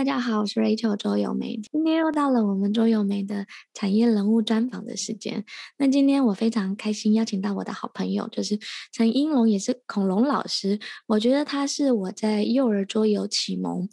[0.00, 1.60] 大家好，我是 Rachel 周友梅。
[1.70, 3.44] 今天又到了我们周友梅的
[3.74, 5.44] 产业人物专访的时间。
[5.76, 8.58] 那今天我非常开心邀请到我的好朋友，就是
[8.94, 10.80] 陈英龙，也是恐龙老师。
[11.06, 13.90] 我觉得他是我在幼儿桌游启蒙。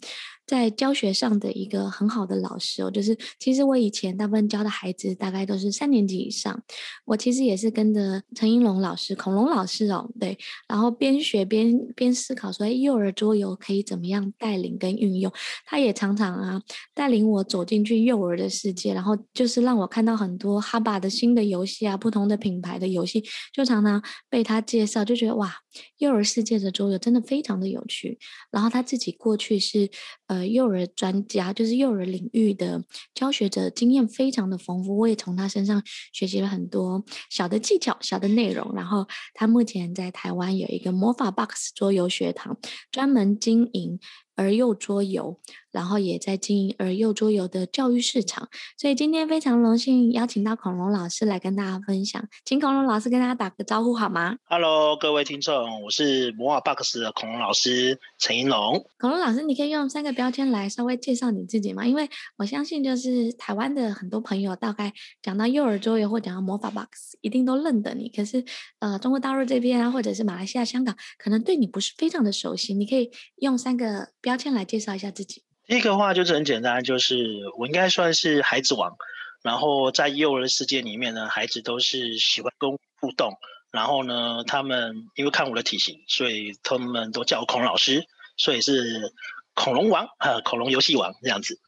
[0.48, 6.58] 在教学上的一个很好的老师哦，就是其实我以前大部分教的孩子大概都是三年级以上，
[7.04, 15.30] 我其实也是跟着陈英龙老师、恐龙老师哦，对，然后边学边边思考说，哎，幼儿桌游可以怎么样带领跟运用？
[15.66, 16.62] 他也常常啊
[16.94, 23.22] 带领我走进去幼儿的世界，然后就是让我看到很多哈巴的新的游戏啊，不同的品牌的游戏，
[23.52, 25.54] 就常常被他介绍，就觉得哇，
[25.98, 28.18] 幼儿世界的桌游真的非常的有趣。
[28.50, 29.90] 然后他自己过去是
[30.28, 30.37] 呃。
[30.46, 32.84] 幼儿专家就是幼儿领域的
[33.14, 34.96] 教学者，经验非常的丰富。
[34.96, 38.72] 我也从他身上学习了很多小的技巧、小的内容。
[38.74, 42.56] 然后他目前在台湾有一个魔法 Box 桌游学堂，
[42.90, 43.98] 专门经营。
[44.38, 45.36] 儿幼桌游，
[45.72, 58.86] 然后也在经营儿幼桌游的教育市场，所以今天非常荣幸邀请到恐龙老师来跟大家分享，请恐龙老师跟大家打个招呼好吗？Hello，各位听众，我是魔法 Box 的恐龙老师陈英龙。
[59.00, 61.84] 恐龙老师，你可以用三个标签来稍微介绍你自己吗？
[61.84, 68.08] 因为我相信，就是台湾的很多朋友，大概讲到幼儿桌游或讲到魔法 Box，一定都认得你。
[68.08, 68.44] 可是，
[68.78, 72.72] 呃，中国大陆这边啊，或者是马来西亚、香港，可能对你不是非常的熟悉。
[72.72, 74.08] 你可以用三个。
[74.28, 75.42] 标签来介绍一下自己。
[75.64, 77.16] 第一个话就是很简单，就是
[77.56, 78.94] 我应该算是孩子王。
[79.42, 82.70] 然后在幼儿的世界里面呢，孩子都是喜欢跟
[83.00, 83.32] 互动。
[83.70, 88.04] 然后呢，他们因为看我的体型，所以他们都叫我恐龙老师，
[88.36, 89.14] 所以是
[89.54, 91.58] 恐龙王啊，恐龙游戏王这样子。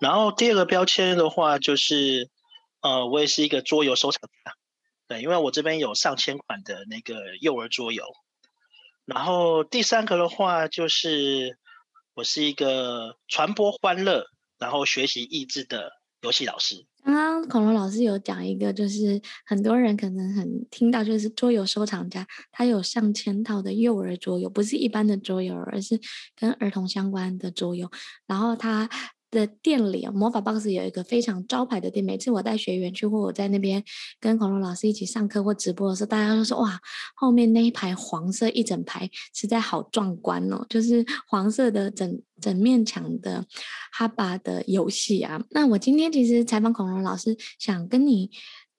[0.00, 2.28] 然后第二个标签的话，就是
[2.80, 4.54] 呃，我也是一个桌游收藏家。
[5.06, 8.02] 对，因为我这边有上千款的那个幼儿桌游。
[9.04, 11.58] 然后第三个的话就是。
[12.14, 14.24] 我是一个传播欢乐，
[14.58, 16.86] 然后学习益智的游戏老师。
[17.02, 25.98] 刚刚恐龙老师有讲一个，就是很多人可能很听到，就是桌游收藏家，他有上千套的幼儿桌游，不是一般的桌游，而是
[26.36, 27.90] 跟儿童相关的桌游。
[28.26, 28.88] 然后他。
[29.32, 32.04] 的店里啊，魔法 Box 有一个非常招牌的店。
[32.04, 33.82] 每次我带学员去，或我在那边
[34.20, 36.78] 跟孔融老师一起上课或直播的时候，大家都说哇，
[37.16, 43.44] 后面那一排黄色一整排实在好壮观哦，就是黄色的整整面墙的
[43.90, 45.42] 哈巴的游戏啊。
[45.50, 48.30] 那我今天其实采访孔融老师，想跟你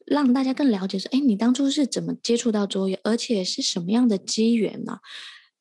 [0.06, 5.00] 让大家更了解说，哎，你当初是怎么接触到桌游，而且是什么样的机缘呢？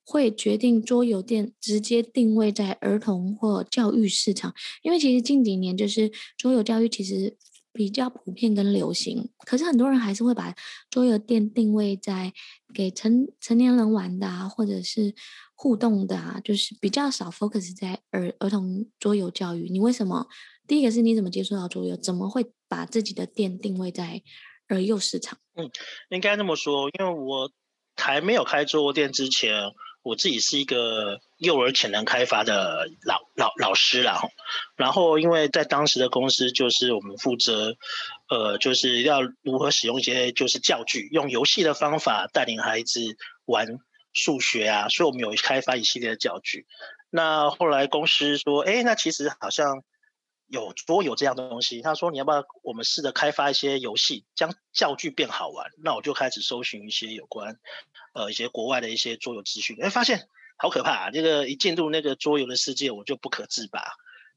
[0.04, 7.36] 会决定桌游店直接定位在儿童或教育市场，因为其实近几年就是桌游教育其实
[7.72, 10.54] 比较普遍跟流行，可是很多人还是会把
[10.90, 12.32] 桌游店定位在
[12.74, 15.14] 给成成年人玩的啊，或者是
[15.54, 19.68] 互动的啊，就是比较少 focus 在儿儿童桌游教育。
[19.70, 20.26] 你为什么？
[20.66, 21.96] 第一个是你怎么接触到桌游？
[21.96, 24.22] 怎么会把自己的店定位在
[24.68, 25.38] 儿幼市场？
[25.54, 25.70] 嗯，
[26.10, 27.50] 应该这么说，因为我
[27.96, 29.54] 还没有开桌游店之前。
[30.02, 34.20] 我自己是一个幼儿潜能开发的老老老师啦，
[34.76, 37.76] 然后因为在当时的公司，就是我们负责，
[38.28, 43.00] 呃，就是要如何使用一些就是教具，用游戏的方法带领孩子
[43.44, 43.66] 玩
[44.12, 46.66] 数学啊，所以我们有开发一系列的教具。
[47.10, 49.82] 那后来公司说，哎，那其实好像。
[50.48, 55.70] 有桌游这样的东西，他说你要不要我们试着开发一些游戏，将教具变好玩？
[55.82, 57.56] 那我就开始搜寻一些有关，
[58.12, 60.28] 呃，一些国外的一些桌游资讯，哎，发现
[60.58, 61.10] 好可怕啊！
[61.10, 63.82] 这个一进入那个桌游的世界，我就不可自拔，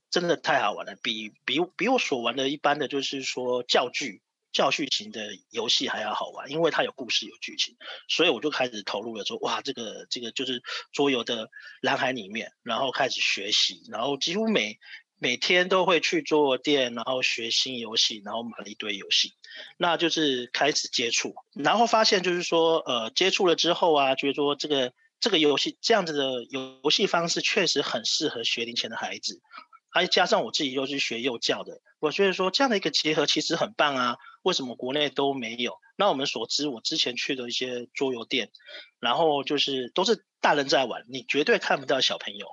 [0.09, 4.21] 真的太好玩了，比比比我所玩的一般的就是说教具
[4.51, 7.75] 教具型的游戏还要好玩，因为它有故事有剧情，
[8.07, 11.49] 所以我就开始投入了说，哇，这个这个就是桌游的
[11.81, 14.79] 蓝海里面，然后开始学习，然后几乎每。
[15.17, 19.33] 每天都会去桌游店，然后学新游戏，然后买了一堆游戏，
[19.77, 29.41] 那就是开始接触，然后发现就是说，呃，接触了之后啊，觉得说这个这个游戏这样子的游戏方式确实很适合学龄前的孩子，
[29.89, 35.77] 还加上我自己又是学幼教的，我觉得说这样的一个结合其实很棒啊，为什么国内都没有？
[35.97, 38.51] 那我们所知，我之前去的一些桌游店，
[38.99, 42.47] 然后就是都是大人在玩，你绝对看不到小朋友。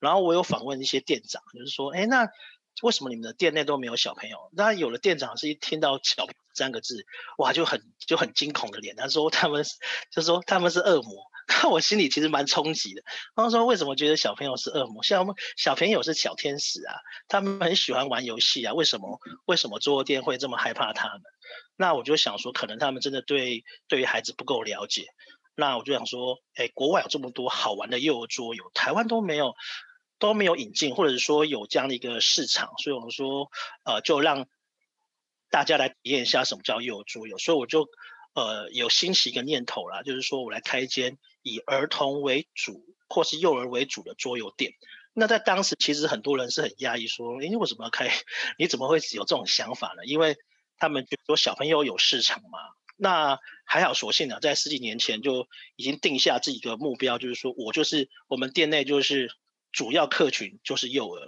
[0.00, 2.28] 然后我有访问一些店长，就是说，哎，那
[2.82, 4.50] 为什么你们的店内都没有小朋友？
[4.52, 7.04] 那有的店长是一听到“小”三个字，
[7.38, 9.64] 哇，就很就很惊恐的脸，他说他们
[10.10, 11.26] 就说他们是恶魔。
[11.62, 13.02] 那我心里其实蛮冲击的。
[13.34, 15.02] 他说为什么觉得小朋友是恶魔？
[15.02, 16.94] 像我们小朋友是小天使啊，
[17.26, 21.22] 他们很喜欢玩游戏啊，为什么为什么桌游店会这么害怕他们？
[21.74, 25.06] 那我就想说，可能他们真的对对于孩子不够了解。
[25.56, 29.54] 那我就想说，哎，国外有这么多好玩的幼儿桌游，台湾都没有。
[30.18, 33.50] 都没有引进，或者是说有这样的一个市场，所以我们说，
[33.84, 34.46] 呃，就让
[35.48, 37.38] 大家来体验一下什么叫幼儿桌游。
[37.38, 37.88] 所以我就
[38.34, 44.72] 呃有兴起一个念头啦，就是说我来开一间以儿童为主或是幼儿为主的桌游店。
[45.14, 48.10] 那在当时，其实很多人是很压抑，说：“诶，你为什么要开？
[48.58, 50.36] 你怎么会有这种想法呢？”因为
[50.78, 52.58] 他们觉得说小朋友有市场嘛。
[52.96, 59.30] 那还好，索性呢，在十几年前就已经定下自己的目标，就是说我就是我们店内就是。
[59.72, 61.26] 主要客群就是幼儿、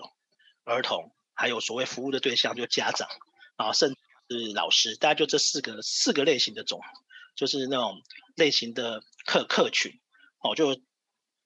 [0.64, 3.08] 儿童，还有所谓服务的对象就家长
[3.56, 3.94] 啊，甚
[4.28, 6.80] 至是老师，大概就这四个四个类型的种，
[7.34, 8.02] 就是那种
[8.36, 9.92] 类型的客客群，
[10.42, 10.80] 哦，就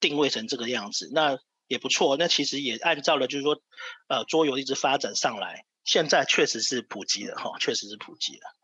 [0.01, 2.17] 定位成这个样子，那也不错。
[2.17, 3.61] 那其实也按照了，就是说，
[4.09, 8.55] 呃，桌游一直发展上来，现在确实是普及了哈，确实是普及了，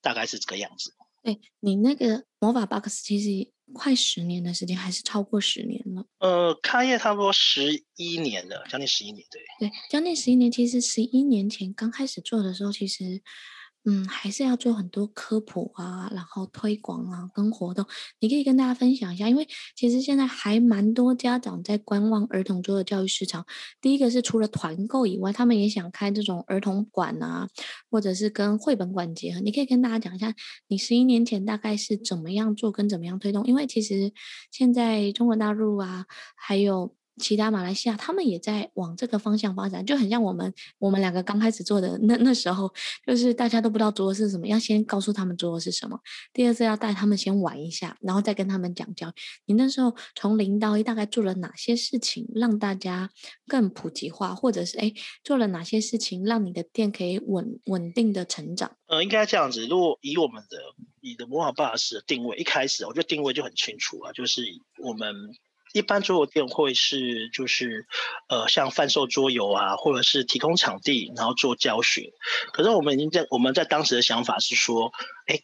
[0.00, 0.94] 大概是这个样子。
[1.22, 6.04] 哎，你那个魔法 box 其实快十年的时间，还是超过十年了？
[6.18, 9.68] 呃，开业差不多十一年了，将近十一年，对。
[9.68, 10.50] 对，将近十一年。
[10.50, 13.22] 其实十一年前刚开始做的时候，其实。
[13.84, 17.84] 嗯，还是要做很多科普啊，然后推广啊，跟活动。
[18.20, 23.44] 你可以跟大家分享一下，因为其实现在还蛮多家长在观望儿童桌的教育市场。
[23.80, 27.48] 第一个是除了团购以外，他们也想开这种儿童馆啊，
[27.90, 29.40] 或者是跟绘本馆结合。
[29.40, 30.32] 你可以跟大家讲一下，
[30.68, 33.44] 你十一年前大概是怎么样做，跟怎么样推动？
[33.44, 34.12] 因为其实
[34.52, 36.06] 现在中国大陆啊，
[36.36, 36.94] 还有。
[37.18, 42.72] 其他马来西亚，他们也在往这个方向发展，就很像我们我们两个刚开始做的那那时候，
[43.06, 46.00] 就是大家都不知道桌游是什么，要先告诉他们桌游是什么，
[46.32, 49.12] 第二次要带他们先玩一下，然后再跟他们讲教。
[49.44, 53.10] 你那时候从零到一大概做了哪些事情，让大家
[53.46, 54.92] 更普及化，或者是哎
[55.22, 58.76] 做了哪些事情，让你的店可以稳稳定的成长？
[58.86, 60.56] 呃，应该这样子，如果以我们的
[61.00, 64.42] 你的魔法巴士的定位，一开始我觉得定位就很清楚啊，就是
[64.82, 65.14] 我们。
[65.72, 67.86] 一般桌游店会是就是，
[68.28, 72.12] 呃，像贩售桌游啊，或者是提供场地，然后做教学。
[72.52, 74.92] 可是我们已经在我们在当时的想法是说，
[75.26, 75.40] 哎，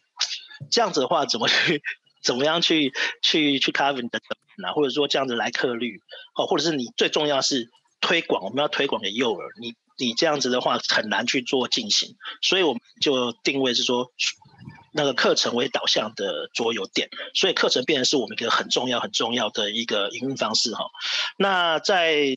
[0.69, 1.81] 这样子的话怎么去
[2.21, 5.99] 怎么样去去去 cover 你的成本啊，或者说这样子来客率，
[6.35, 14.11] 哦，或者是你最重要是推广，我们要推广给幼儿，你你这样子的话很难去做进行，所以我们就定位是说。
[14.91, 20.85] 那个课程为导向的桌游店，所以课程变成是我们一个很重要、很重要的一个营运方式哈。
[21.37, 22.35] 那在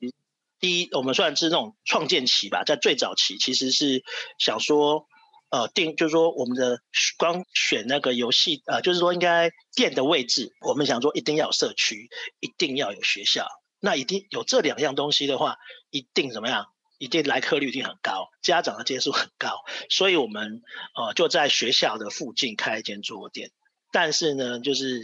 [0.61, 4.05] 第一，我们算是那种创建期吧，在最早期其实是
[4.39, 5.07] 想说，
[5.51, 6.79] 呃，定就是说我们的
[7.19, 12.09] 光选那个游戏，呃，就是说应该店的位置，我们想说一定要有社区，
[12.41, 13.49] 一定要有学校，
[13.81, 15.57] 那一定有这两样东西的话，
[15.91, 16.72] 一定怎么样？
[17.03, 20.63] 一定来客率一定很高，家长的接受很高，所以我们
[20.95, 23.51] 呃就在学校的附近开一间桌游店。
[23.91, 25.01] 但是呢，就是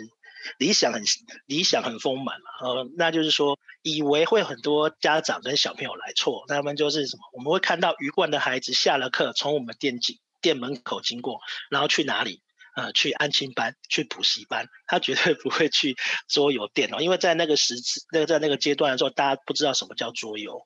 [0.59, 1.03] 理想很
[1.47, 7.23] 理想很丰满嘛，呃，那就是说以为会很多家长跟小朋友来错，他们就是什么？
[7.33, 12.43] 我们会看到鱼贯的孩子下了课从我们店经店门口经过，然后去哪里？
[12.77, 15.97] 呃，去安亲班、去补习班，他绝对不会去
[16.29, 17.75] 桌游店哦，因为在那个时
[18.13, 20.65] 那个在那个阶段的时候，大家不知道什么叫桌游。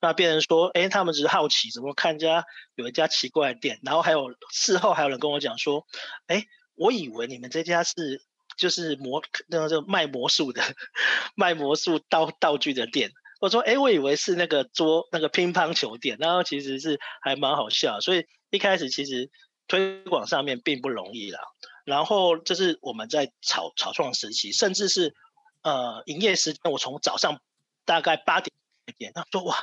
[0.00, 2.44] 那别人说，哎，他们只是好奇，怎么看家
[2.74, 5.86] 有一家奇怪的店，然后还有事后还有人跟我讲说，
[6.26, 6.44] 哎，
[6.74, 8.22] 我以为你们这家是
[8.56, 10.62] 就是魔那个就卖魔术的，
[11.34, 13.12] 卖魔术道道具的店。
[13.40, 19.30] 我说，哎，我以为是那个桌那个乒乓球店，然后其实是还蛮好笑，所以一开始其实
[19.66, 21.40] 推广上面并不容易啦。
[21.84, 25.14] 然后这是我们在草草创时期，甚至是
[25.62, 27.40] 呃营业时间，我从早上
[27.84, 28.50] 大概八点。
[29.00, 29.56] 店，他说哇，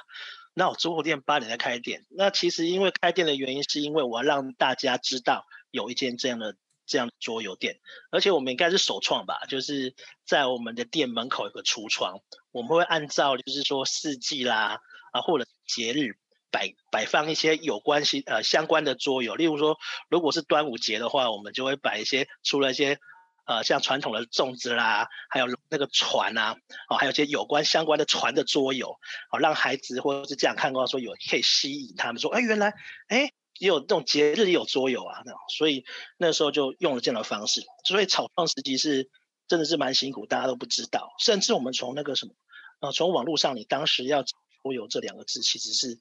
[0.55, 2.05] 那我桌游店八点才开店。
[2.09, 7.79] 那其实因为开店的原因，是因为我要让大家知道有一间这样的这样的桌游店，
[8.09, 9.93] 而且我们应该是首创吧，就是
[10.25, 16.17] 在我们的店门口有个橱窗，我们会按照就是说四季啦啊，或者节日
[16.49, 19.77] 摆摆放一些有关系呃相关的桌游，例如说
[20.09, 22.99] 如果是端午节的话，我们就会摆一些除了一些。
[23.47, 26.57] 呃，像传统的粽子啦，还有那个船啊，
[26.89, 28.99] 哦，还有一些有关相关的船的桌游，
[29.31, 32.73] 哦，让孩子或者是这样看过说有可以吸引他们说，哎，原来，
[33.07, 35.85] 哎，也有这种节日也有桌游啊，那所以
[36.17, 39.09] 那时候就用了这样的方式，所以草创时期是
[39.47, 42.33] 真的是蛮辛苦，大家都不知道，甚至我们从那个什么，
[42.81, 45.99] 呃，从网络上你当时要桌游这两个字，其实是。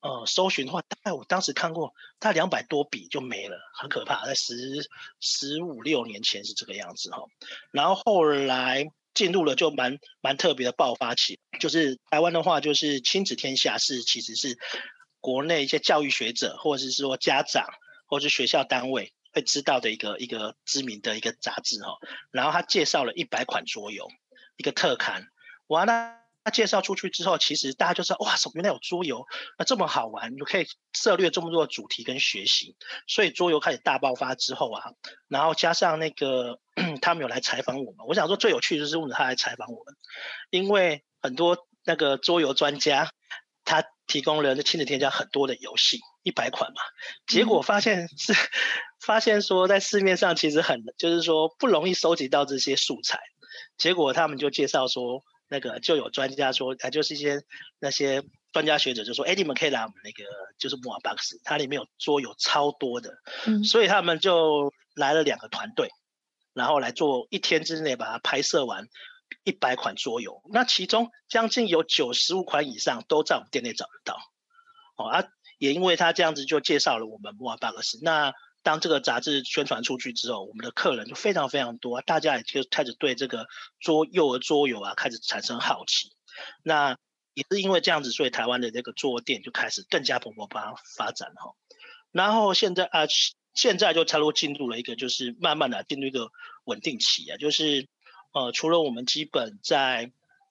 [0.00, 4.24] 呃，搜寻的话，大概我当时看过，大概两百多笔就没了，很可怕。
[4.24, 4.88] 在十
[5.18, 7.24] 十五六年前是这个样子哈，
[7.72, 14.56] 然后后来进入了就蛮蛮特别的爆发期，就是台湾的话，就是亲子天下是其实是
[15.20, 17.66] 国内一些教育学者或者是说家长
[18.06, 21.98] 或者是学校单位会知道的一个一个知名的一个杂志哈，
[22.30, 24.08] 然后他介绍了一百款桌游，
[24.56, 25.26] 一个特刊，
[25.66, 26.17] 哇那。
[26.48, 29.26] 他介绍出去之后，其实大家就知道哇，原来有桌游，
[29.58, 32.74] 那这么好玩，你可以涉略这么多的主题跟学习，
[33.06, 34.92] 所以桌游开始大爆发之后啊，
[35.28, 36.58] 然后加上那个
[37.02, 39.94] 他们有来采访我们，我想说最有趣的是为什么他来采访我们，
[40.48, 43.10] 因为很多那个桌游专家，
[43.66, 46.80] 他提供了亲子添加很多的游戏，一百款嘛，
[47.26, 48.36] 结果发现是、嗯、
[49.04, 53.20] 发现说在市面上其实很就是说不容易收集到这些素材，
[53.76, 55.22] 结果他们就介绍说。
[55.48, 57.42] 那个就有专家说，啊，就是一些
[57.78, 60.24] 那些专家学者就说，哎，你们可以来我们那个
[60.58, 63.14] 就是木瓦 box，它里面有桌游超多的，
[63.46, 65.88] 嗯，所以他们就来了两个团队，
[66.52, 68.86] 然后来做一天之内把它拍摄完
[69.44, 74.18] 一百款桌游，那其中将近有九十五款以上都在我们店内找得到，
[74.96, 75.24] 哦啊，
[75.58, 78.32] 也因为他这样子就介绍了我们木瓦 box，那。
[78.62, 83.46] 当这个杂志宣传出去之后，我们的客人就非常非常多，大家也就开始对这个
[83.80, 86.12] 桌幼儿桌游啊开始产生好奇。
[86.62, 86.98] 那
[87.34, 91.54] 也是因为这样子，所以台湾的这个桌店就开始更加蓬勃发发展哈。
[92.10, 93.06] 然后现在啊，
[93.54, 96.30] 现在就差不多进入了一个就是慢慢的进入一个
[96.64, 97.86] 稳定期啊，就是
[98.32, 100.10] 呃除了我们基本在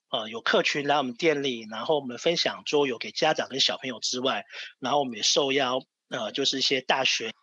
[0.10, 4.46] 呃有客群来我们店里，然后我们分享桌游给家长跟小朋友之外，
[4.80, 7.34] 然后我们也受邀呃就是一些大学。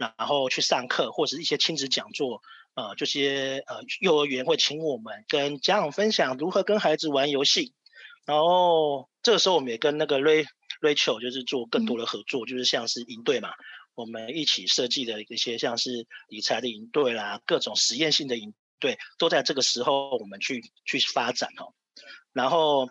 [0.00, 2.40] 然后去上课或者一些亲子讲座，
[2.72, 7.74] 呃，这些呃幼儿园会请我们跟家长分享如何跟孩子玩游戏。
[8.24, 10.46] 然后这个时候我们也跟那个 Ray
[10.80, 13.50] Rachel 就是做更多的合作，嗯、就是像是营队嘛，
[13.94, 21.74] 我们一起设计的一些像是理财的营队啦，各种实验性的营队都在这个时候我们去去发展哦。
[22.32, 22.88] 然后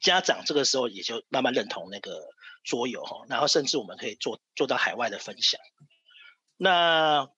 [0.00, 2.22] 家长这个时候也就慢慢认同那个
[2.64, 5.60] 桌游哈，然后甚至我们可以做做到海外的分享。
[6.62, 7.28] 那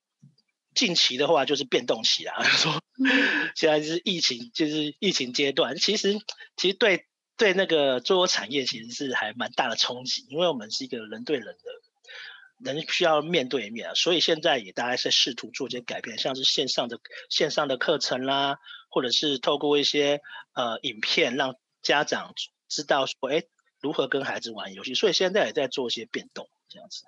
[0.74, 2.82] 近期的话就是变动期啊， 说
[3.54, 5.78] 现在是疫情，就是疫情阶段。
[5.78, 6.18] 其实，
[6.58, 7.06] 其实对
[7.38, 17.00] 对那个桌游产业其实是还蛮大的冲击，因为我们是一个人对人的，人需要面对面啊，所以现在也大概是试图做一些改变，像是线上的
[17.30, 18.58] 线上的课程啦，
[18.90, 20.20] 或者是透过一些
[20.52, 22.34] 呃影片让家长
[22.68, 23.44] 知道说，哎，
[23.80, 24.92] 如何跟孩子玩游戏。
[24.92, 27.04] 所以现在也在做一些变动，这样子。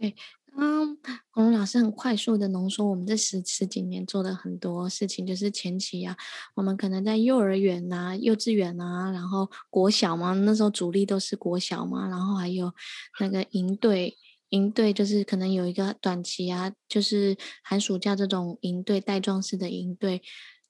[0.00, 0.16] 对。
[0.56, 0.96] 嗯，
[1.32, 6.16] 孔龙老师很快速的浓缩我们这十十几年做的很多事情，就是前期啊，
[6.54, 12.72] 我们可能在幼儿园呐、幼稚园啊，然后国小嘛，那时候主力都是国小嘛，然后还有
[13.20, 14.16] 那个营队，
[14.50, 20.22] 营队就是可能有一个短期啊，就是寒暑假这种营队带状式的营队。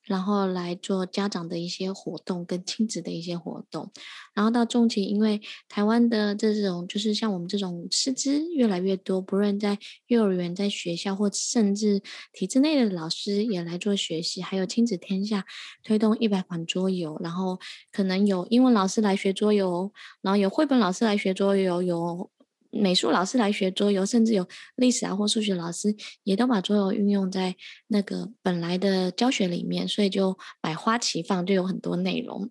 [0.05, 3.91] 然后来做家长的一些活动跟亲子的一些活动，
[4.35, 12.03] 然后到中期，因为台湾的这种就是像我们这种师资越来越多，不论在幼儿园、在学校，或甚至
[12.33, 15.45] 体制内的老师也来做学习，还有亲子天下
[15.85, 17.59] 推动一百款桌游，然后
[17.93, 19.93] 可能有英文老师来学桌游，
[20.23, 22.31] 然后有绘本老师来学桌游，有。
[22.71, 24.47] 美术老师来学桌游，甚至有
[24.77, 27.57] 历史啊或数学老师也都把桌游运用在
[27.89, 32.51] 那个本来的教学里面，所以就百花齐放，就有很多内容。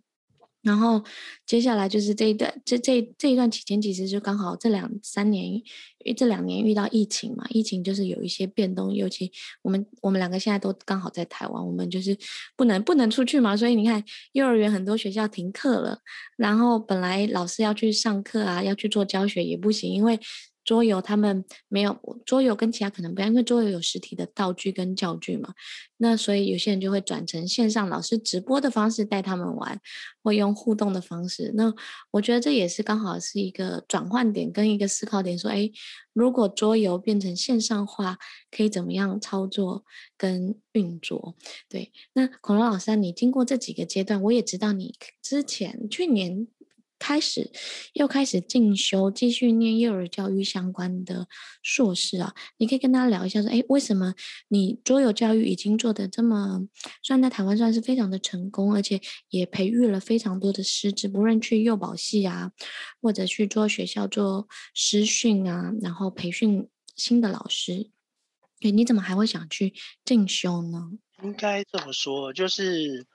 [0.62, 1.04] 然后
[1.46, 5.62] 接下来就是这一段，这这这一段期间，其实就刚好这两三年，
[6.18, 12.18] 这两年遇到疫情嘛，疫情就是有一些变动，尤其我们我们两个现在都刚好在台湾，我们就是
[12.58, 16.00] 不能不能出去嘛，所以你看幼儿园很多学校停课了，
[16.36, 20.20] 然后本来老师要去上课啊，要去做教学也不行，因为。
[20.69, 21.97] 桌游他们没有
[22.27, 25.55] 桌游跟其他可能不一样，因为桌游有实体的道具跟教具嘛，
[25.97, 29.81] 那所以有些人就会转成线上老师直播的方式带他们玩，
[30.21, 31.51] 或用互动的方式。
[31.55, 31.73] 那
[32.11, 35.71] 我觉得这也是刚好是一个转换点跟一个思考点，说，哎，
[36.13, 38.19] 如果桌游变成线上化，
[38.51, 39.83] 可以怎么样操作
[40.15, 41.33] 跟运作？
[41.67, 46.47] 对，那孔龙老师，你经过这几个阶段，我也知道你之前去年。
[47.00, 47.50] 开始
[47.94, 51.27] 又开始进修，继续念幼儿教育相关的
[51.63, 52.36] 硕士啊！
[52.58, 54.13] 你可以跟他聊一下，说，哎，为什么
[54.50, 56.68] 你桌游教育已经做得这么，
[57.01, 62.51] 虽然在台湾算是非常的成功，而且也培育了非常多的师资，不论去幼保系啊，
[63.01, 67.89] 或者去做学校做师训啊，然后培训新的老师，
[68.62, 70.91] 哎，你怎么还会想去进修呢？
[71.24, 73.08] 应该这么说，就是，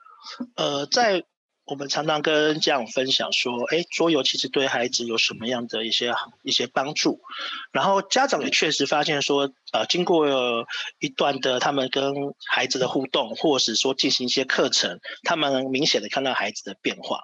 [0.55, 1.23] 呃，在。
[1.65, 7.19] 我们常常跟家长分享说，哎，桌游其实对孩子有什么样的一些一些帮助，
[7.71, 10.27] 然后家长也确实发现说，呃，经过
[10.99, 12.13] 一段的他们跟
[12.45, 17.23] 孩子的互动，或是说进行一些课程，他们明显的看到孩子的变化。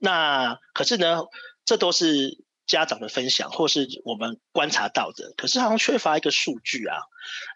[0.00, 1.22] 那可是呢，
[1.64, 6.98] 这都是家长的分享，或是我们观察到的，可是好像缺乏一个数据啊。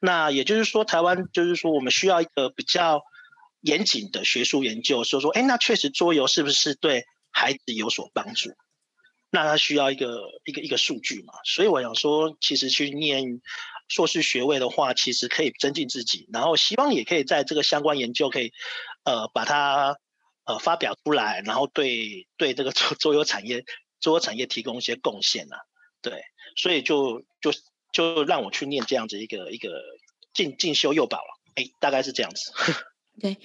[0.01, 3.01] 那也就是说，台湾就是说，我们需要一个比较。
[3.67, 8.51] 严谨的学术研究说说，哎，那确实桌游是不是对孩子有所帮助。
[9.29, 13.43] 那他需要一个一个一个数据嘛，所以我想说，其实去念
[13.89, 18.53] 硕士学位的话，其实可以增进自己，然后希望也可以在这个相关研究可以，
[19.05, 19.97] 呃，把它
[20.45, 23.65] 呃发表出来，然后对对这个桌桌游产业
[24.01, 25.59] 桌游产业提供一些贡献啊，
[26.01, 26.23] 对，
[26.57, 27.53] 所以就就
[27.93, 29.83] 就让我去念这样子一个一个
[30.33, 32.53] 进进修幼保了，哎，大概是这样子，
[33.21, 33.39] 对。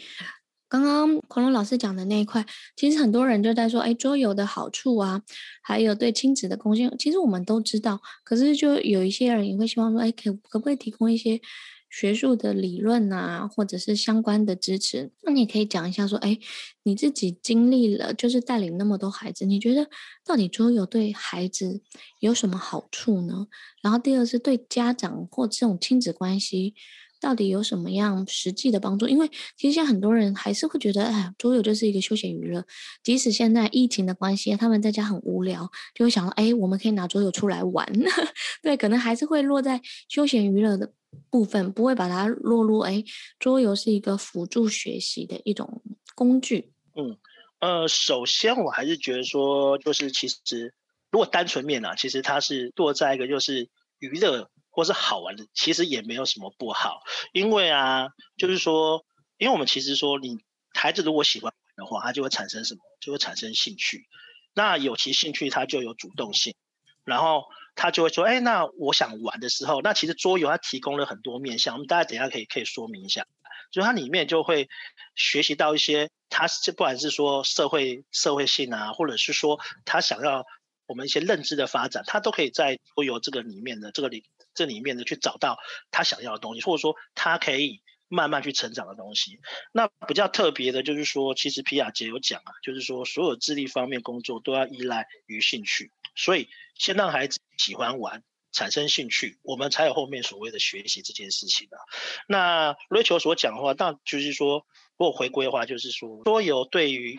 [0.69, 2.45] 刚刚孔龙老师讲的那一块，
[2.77, 5.21] 其实很多人就在说，哎，桌游的好处啊，
[5.61, 7.99] 还有对亲子的贡献，其实我们都知道。
[8.23, 11.41] 可是就有一些人也会希望说，哎，可可不可以提供一些
[11.89, 15.11] 学术的理论啊，或者是相关的支持？
[15.23, 16.39] 那你可以讲一下说，哎，
[16.83, 19.89] 你自己经历了，就是带领那么多孩子，你觉得
[20.23, 21.81] 到底桌游对孩子
[22.21, 23.47] 有什么好处呢？
[23.83, 26.75] 然后第二是对家长或这种亲子关系。
[27.21, 29.07] 到底有什么样实际的帮助？
[29.07, 32.65] 因为其实现在很多人还是会觉得，哎，桌游就是一个休闲娱乐。
[33.03, 37.87] 即使现在疫情的关系，他们在家很无聊，就会想到，哎，我们可以拿桌游出来玩。
[38.61, 40.91] 对，可能还是会落在休闲娱乐的
[41.29, 43.03] 部分，不会把它落入，哎，
[43.39, 45.81] 桌游是一个辅助学习的一种
[46.15, 46.73] 工具。
[46.95, 47.17] 嗯，
[47.59, 50.73] 呃，首先我还是觉得说，就是其实
[51.11, 54.49] 如果单纯面啊，其实它是落在一个就是娱乐。
[54.71, 59.05] 或是好玩的，其实也没有什么不好，因为啊，就是说，
[59.37, 60.37] 因为我们其实说，你
[60.73, 62.81] 孩子如果喜欢玩的话，他就会产生什么？
[62.99, 64.07] 就会产生兴趣。
[64.53, 66.55] 那有其兴趣，他就有主动性，
[67.03, 73.25] 然后他就会说，哎，那我想玩的时候，那其实桌游它提供了很多面向，我们大家等一下可以可以说明一下，
[73.71, 74.69] 就它里面就会
[75.15, 80.45] 学习到一些，他是不管是说社会社会性啊，或者是说他想要
[80.85, 84.25] 我们一些认知的发展，他都可以在桌游这个里面的这个里。
[84.53, 85.57] 这里面的去找到
[85.91, 89.39] 他想要的东西，或者说他可以慢慢去成长的东西。
[89.71, 101.79] 那比较特别的就是说，其实皮亚杰有讲啊，就是说所有智力方面工作都要依赖于兴趣，所以先让孩子喜欢玩，产生兴趣，我们才有后面所谓的学习这件事情啊。
[102.27, 104.65] 那瑞秋所讲的话，那就是说，
[104.97, 107.17] 如果回归的话，就是说桌游对于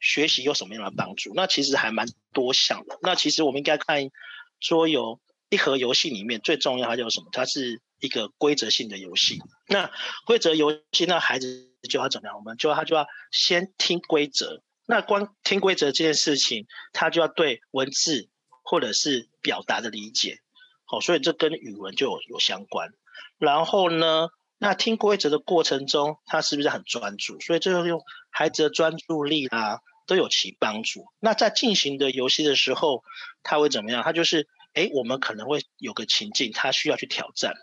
[0.00, 1.32] 学习有什么样的帮助？
[1.36, 2.98] 那其实还蛮多项的。
[3.02, 4.10] 那其实我们应该看
[4.58, 5.20] 桌游。
[5.52, 7.26] 一盒游戏里面最重要，它叫什么？
[7.30, 9.38] 它是一个规则性的游戏。
[9.68, 9.90] 那
[10.24, 12.38] 规则游戏，那孩子就要怎么样？
[12.38, 14.62] 我们就他就要先听规则。
[14.86, 18.30] 那光听规则这件事情，他就要对文字
[18.62, 20.38] 或者是表达的理解。
[20.86, 22.88] 好，所以这跟语文就有有相关。
[23.36, 27.38] 然后呢，那听规则的过程中，他是不是很专注？
[27.40, 31.08] 所以这个用孩子的专注力啊，都有其帮助。
[31.20, 33.04] 那在进行的游戏的时候，
[33.42, 34.02] 他会怎么样？
[34.02, 34.48] 他就是。
[34.74, 37.54] 哎，我们可能会有个情境，他需要去挑战，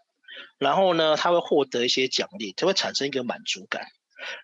[0.57, 3.87] 然后呢，他会获得一些奖励，他会产生一个满足感，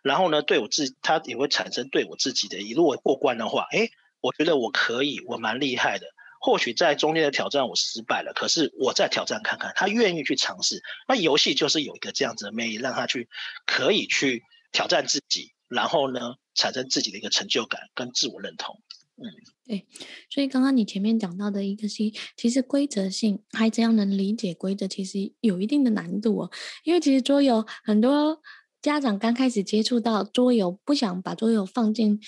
[0.01, 3.89] 然后呢，对我自，他也会产生对我自己的，如果过关的话，哎，
[4.21, 6.07] 我觉得我可以，我蛮厉害的。
[6.41, 10.83] 或许在中间的挑战我失败了，可是我再挑战看看，他愿意去尝试。
[11.07, 13.27] 那游戏就是有一个这样子的魅力，让他去
[13.65, 18.79] 可以去挑战自己，然后呢，产生自己的一个成就感跟自我认同。
[19.17, 19.23] 嗯，
[19.65, 19.87] 对，
[20.29, 22.03] 所以刚刚你前面讲到的一个是，
[22.35, 26.51] 其实规则性，孩子要能理解规则，其实有一定的难度哦。
[26.83, 28.41] 因为其实桌游，很多
[28.81, 32.19] 家长刚开始接触到桌游，不想把桌游放进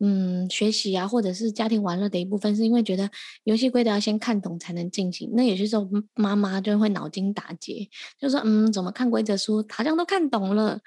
[0.00, 3.08] 嗯学习啊，或者是家庭玩乐的一部分，是因为觉得
[3.44, 5.30] 游戏规则要先看懂才能进行。
[5.34, 10.80] 那有些时候妈妈就会脑筋打结，就说嗯，怎么看规则书，好像都看懂了。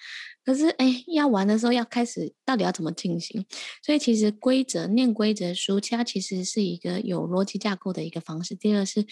[0.47, 3.45] 可是，哎，要玩的时候要开始，到底要怎么进行？
[3.83, 8.55] 所以其实规则念规则书，它其实是一个有逻辑架构的一个方式。
[8.55, 9.05] 第二是，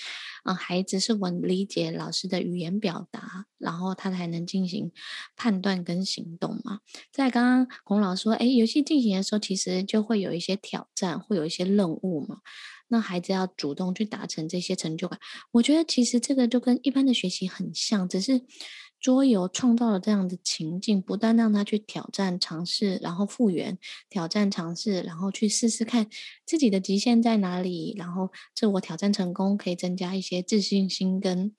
[0.46, 4.94] 嗯，孩子是否理解老师的语言表达，然后他才能进行
[5.36, 6.80] 判断跟行动嘛。
[7.12, 12.38] 在刚刚孔老师说，哎，游戏进行的时候，其实就会有一些挑战，会有一些任务嘛。
[12.88, 15.20] 那孩子要主动去达成这些成就感，
[15.52, 18.46] 我觉得其实这个就跟一般的学习很像，只是。
[19.06, 23.78] 桌游创造了这样的情境，不断让他去挑战、尝试，然后复原、
[24.10, 26.08] 挑战、尝试，然后去试试看
[26.44, 31.54] 自己的极限在哪里，然后自我挑战成功，可以增加一些自信心跟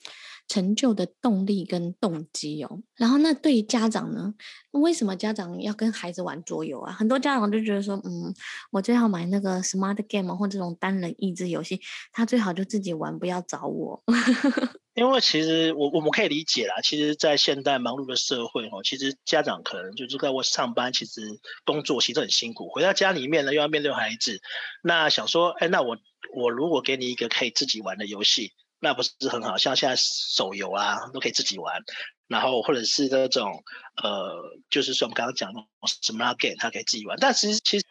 [0.49, 2.83] 成就的动力跟动机哦。
[2.95, 4.35] 然后那对于家长呢？
[4.73, 6.93] 为什么家长要跟孩子玩桌游啊？
[6.93, 8.35] 很多家长就觉得说，嗯，
[8.71, 11.81] 我最好买那个 smart game 或这种单人益智游戏，
[12.13, 14.03] 他最好就自己玩，不要找我。
[14.93, 21.23] 因为其实我我们可以理解啦，其实，在现代忙碌的社会哦，其实家长可能就是在我上班，其实
[21.65, 24.41] 工作其实很辛苦，回到家里面呢又要面对孩子，
[24.83, 25.97] 那想说，哎，那我
[26.35, 29.57] 我如果给你一个可以自己玩的游戏，那不是很好？
[29.57, 31.83] 像现在手游啊都可以自己玩，
[32.29, 33.63] 然后或者是那种
[34.03, 35.61] 呃，就是说我们刚刚讲的
[36.03, 37.87] smart game，它可以自己玩，但其实其实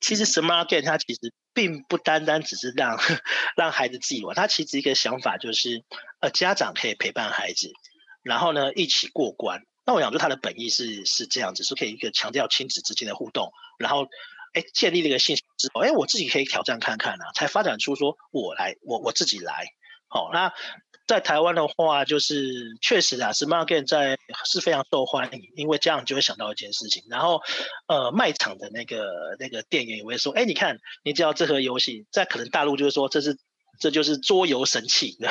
[0.00, 2.98] 其实 Smart Game 它其实并不单单只是让
[3.54, 5.84] 让孩子自己玩，它其实一个想法就是，
[6.20, 7.70] 呃，家长可以陪伴孩子，
[8.22, 9.62] 然后呢一起过关。
[9.84, 14.06] 那我想说，它的本意是是这样子，是可以一个强调亲子之间的互动，然后
[14.54, 19.66] 哎建立了一个信心之后，哎我自己可以挑战看看啊，才发展出说我来我我自己来。
[20.10, 20.52] 好、哦，那
[21.06, 27.40] 在台湾的话，就是确实啊，Smart Game 在是非常受欢迎，因为这样就会想到一件事情，然后
[27.86, 33.38] 呃，卖场的那个那个店员也会说，哎，你看，你知道这盒游戏，在可能大陆就是说这是
[33.80, 35.28] 这就是桌游神器，对，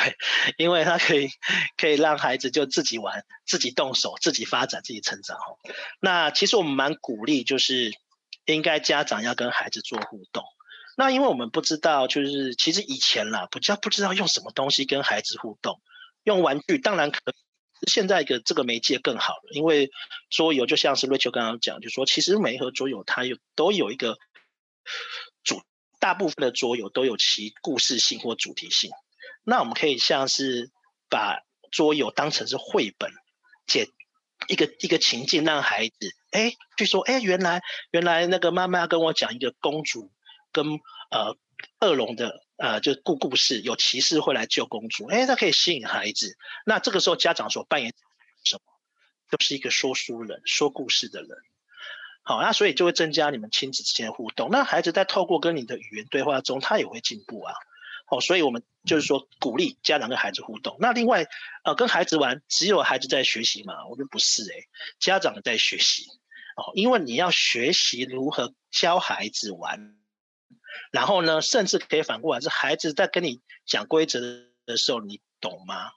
[0.58, 1.30] 因为它可以
[1.78, 5.38] 可以让孩子就自己玩，自己动手，自己发展，自己成长。
[5.38, 5.60] 哦，
[6.02, 7.92] 那其实我们蛮鼓励，就是
[8.46, 10.44] 应该家长要跟孩子做互动。
[11.00, 15.80] 那因为我们不知道，就是其实以前啦，不叫不知道用什么东西跟孩子互动，
[16.24, 17.20] 用玩具当然可。
[17.88, 19.90] 现在的这个媒介更好了，因为
[20.30, 24.18] 桌游就像是 Rachel 刚刚讲，就说其实每一盒桌游它有都有一个
[25.46, 25.62] 主，
[26.02, 28.92] 大部分的桌游都有其故事性或主题性。
[29.46, 30.70] 那我们可以像是
[31.10, 31.40] 把
[31.72, 33.14] 桌游当成是绘本，
[33.66, 33.88] 解
[34.50, 40.12] 一个一个情境，让孩子哎，据说哎，原来原来那个妈妈跟我讲一个公主。
[40.52, 40.80] 跟
[41.12, 41.38] 呃
[41.80, 46.38] 恶龙的呃就故故事，有骑士会来救公主，哎，它可以吸引孩子。
[46.66, 47.94] 那这个时候家长所扮演
[48.44, 48.62] 什么？
[49.30, 51.30] 就是一个说书人，说故事的人。
[52.24, 54.50] 好，那所以就会增加你们亲子之间的互动。
[54.52, 57.54] 那孩子在透过跟你的语言对话中，他也会进步啊。
[58.06, 60.78] 好，所以我们就是说鼓励家长跟孩子互动。
[60.80, 61.28] 那另外
[61.64, 63.86] 呃跟孩子玩，只有孩子在学习嘛？
[63.88, 64.56] 我觉得不是哎、
[65.00, 66.08] 家长在学习
[66.56, 69.99] 哦，因为你要学习如何教孩子玩。
[70.92, 74.20] 然后呢，甚至可以反过来，是孩子在跟你讲规则
[74.66, 75.92] 的时候，你懂吗？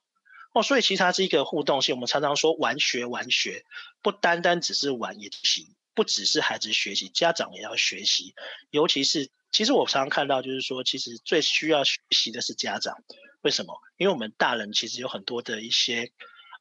[0.54, 1.94] 哦，所以其实它是一个互动性。
[1.94, 3.64] 我们常常说玩学玩学，
[4.02, 8.34] 不单单只是玩也行，不只是孩子学习，家长也要学习。
[8.70, 12.96] 尤其是，其实我常常看到，就是说，其实最需要学习的是家长。
[13.40, 13.74] 为什么？
[13.96, 16.12] 因为我们大人其实有很多的一些，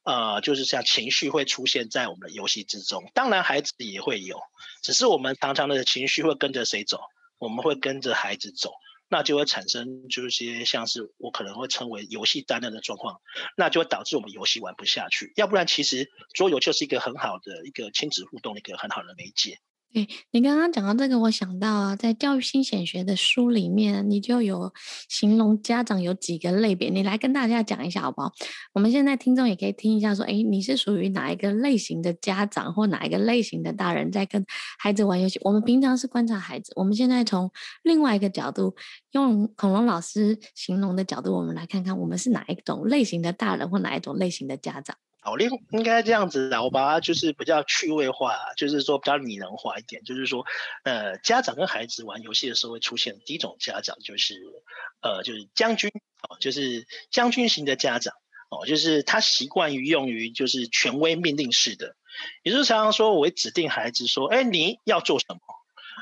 [0.04, 3.10] 呃，就是像情绪会出现在我们的游戏之中。
[3.12, 4.40] 当然，孩子也会有，
[4.82, 6.98] 只是我们常常的情绪会跟着谁走？
[7.42, 8.70] 我们会跟着孩子走，
[9.08, 13.20] 那就会产生就是些像是我可能会称为游戏单人的状况，
[13.56, 15.32] 那就会导致我们游戏玩不下去。
[15.34, 19.58] 要不然，其实桌游就是一个很好的一个亲子互动的一个很好的媒介。
[19.92, 24.72] 对，你刚刚讲到这个，我想到啊，在教育新显学的书里面，你就有
[25.06, 28.32] 形容家长有几个类别，你来跟大家讲一下好不好？
[28.72, 34.42] 我们现在听众也可以听一下，说，哎，你是属于哪一个类型的家长，或哪一个类型的大人在跟
[34.78, 35.38] 孩子玩游戏？
[35.42, 37.50] 我们平常是观察孩子，我们现在从
[37.82, 38.74] 另外一个角度，
[39.10, 44.96] 用恐龙老师形容的角度，我们来看看我们是哪一种类型的大人，或哪一种类型的家长。
[45.24, 50.44] 好，应应该这样子的，我把它就是比较趣味化，就是说比较拟人化一点，就是说，
[50.82, 54.34] 呃，家长跟孩子玩游戏的时候会出现第一种家长，就是，
[55.00, 55.92] 呃，就是将军，
[56.28, 58.12] 哦，就是将军型的家长，
[58.50, 61.94] 哦，就是他习惯于用于就是权威命令式的，
[62.42, 65.38] 也就是常常说我会指定孩子说，哎，你要做什么，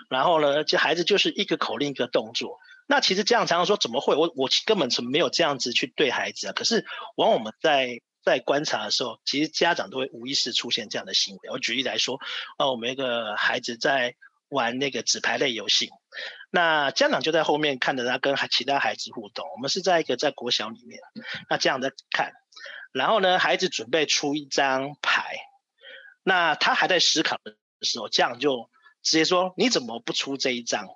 [0.09, 8.01] 然后呢，这孩子就是一个口令一个动作，那其实这样常常说怎么会，我我根本是没有这样子去对孩子啊，可是往往我们在。
[8.23, 11.51] 在观察的时候，其实家长都会无意识出现这样的行为。
[11.51, 12.21] 我举例来说，
[12.59, 14.15] 呃，我们一个孩子在
[14.49, 15.91] 玩那个纸牌类游戏，
[16.51, 19.49] 那家长就在后面看着他跟其他孩子互动。
[19.55, 21.01] 我们是在一个在国小里面，
[21.49, 22.33] 那这样在看，
[22.93, 25.37] 然后呢，孩子准备出一张牌，
[26.23, 28.69] 那他还在思考的时候，家长就
[29.03, 30.89] 直接说：“你怎么不出这一张？”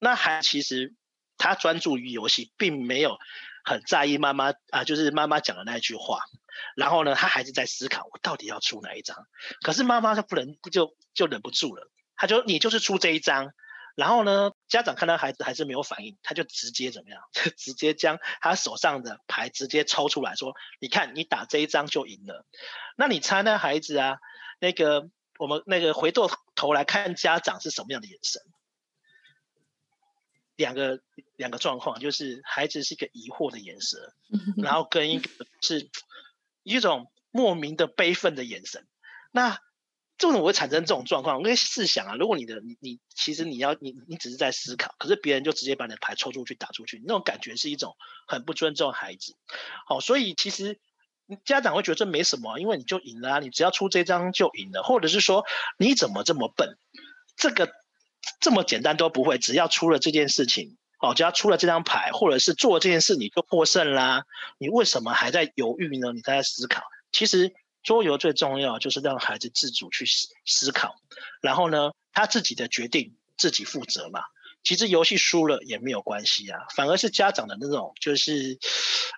[0.00, 0.94] 那孩其实
[1.36, 3.18] 他专注于游戏，并没有
[3.64, 6.20] 很在意妈妈啊，就是妈妈讲的那句话。
[6.76, 9.26] 然后呢，他还是在思考，我到底要出哪一张？
[9.62, 13.52] 可是妈妈她不能，就就忍不住了，他就你就是出这一张。
[13.94, 17.20] 然后呢，家长看到孩子还是没有反应，他就直接怎么样？
[17.34, 22.46] 就直接将他手上的牌直接抽出来说：“你看，你打这一张就赢了。”
[22.96, 24.16] 那你猜那孩子啊，
[24.60, 28.40] 那个我们那个回过头来看家长是什么样的眼神？
[30.56, 31.00] 两个
[31.36, 34.00] 两个状况，就是孩子是一个疑惑的眼神，
[34.56, 35.28] 然后跟一个
[35.60, 35.90] 是。
[36.62, 38.86] 一种莫名的悲愤的眼神，
[39.30, 39.58] 那
[40.18, 41.38] 这种我会产生这种状况。
[41.38, 47.96] 我可以试想啊，如果你的你你其实你要你你只是在思考，可是别人就直接把你的牌抽出去打出去，那种感觉是一种
[48.28, 49.34] 很不尊重孩子。
[49.86, 50.78] 好，所以其实
[51.44, 55.44] 家长会觉得这没什么，因为你就赢了啊，你只要出这张就赢了，或者是说
[55.78, 56.76] 你怎么这么笨，
[57.36, 57.72] 这个
[58.40, 60.76] 这么简单都不会，只要出了这件事情。
[61.02, 64.22] 保家出了这张牌，或者是做这件事，你就获胜啦。
[64.56, 66.12] 你为什么还在犹豫呢？
[66.12, 66.84] 你在思考。
[67.10, 70.06] 其实桌游最重要就是让孩子自主去
[70.46, 70.94] 思考，
[71.40, 74.20] 然后呢，他自己的决定自己负责嘛。
[74.62, 78.60] 其实游戏输了也没有关系啊，反而是家长的那种就是，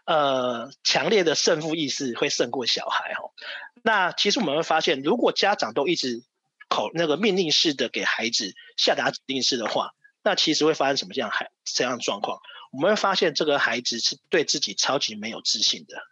[0.06, 3.36] 呃，强烈的胜负意识会胜过小孩哦。
[3.82, 6.22] 那其实我们会发现，如果家长都一直
[6.70, 9.90] 口那个命令式的给孩子下达指令式的话，
[10.24, 12.40] 那其实会发生什么样孩这样的状况？
[12.72, 16.02] 我们会发现这个孩子是对自己超级没有自信的，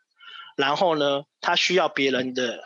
[0.54, 2.62] 然后呢，他需要别人的，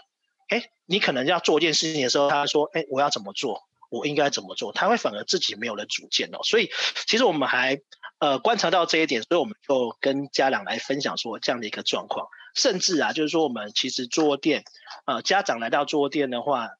[0.48, 3.62] 哎，你可能要做一件事情的时候，他说，哎，我要怎么做？
[3.88, 4.72] 我应该怎么做？
[4.72, 6.40] 他会反而自己没有了主见哦。
[6.42, 6.68] 所以
[7.06, 7.80] 其实我们还
[8.18, 14.64] 呃观察到这一点，所以我们就跟家长来分享说这样的一个状况，甚至啊，就是说我们其实桌垫，
[15.06, 16.70] 呃，家长来到桌垫的话，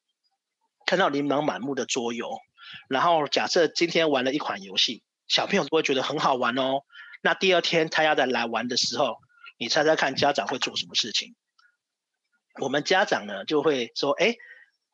[0.85, 2.41] 看到琳琅满目的桌游，
[2.89, 6.81] 然后假设今天玩了一款游戏，小朋友都会觉得很好玩哦。
[7.21, 9.17] 那第二天他要再来玩的时候，
[9.57, 11.35] 你猜猜看家长会做什么事情？
[12.61, 14.35] 我们家长呢就会说：哎，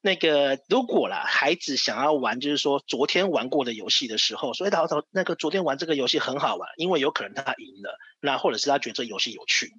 [0.01, 9.71] 那个如果啦，孩子想要玩，就是说昨天玩过的游戏的时候，所以他说那个昨天玩这个游戏很好玩，因为有可能他赢了，那或者是他觉得这游戏有趣。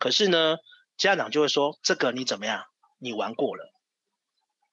[0.00, 0.56] 可是呢，
[0.96, 2.64] 家长就会说：这个你怎么样？
[2.98, 3.72] 你玩过了。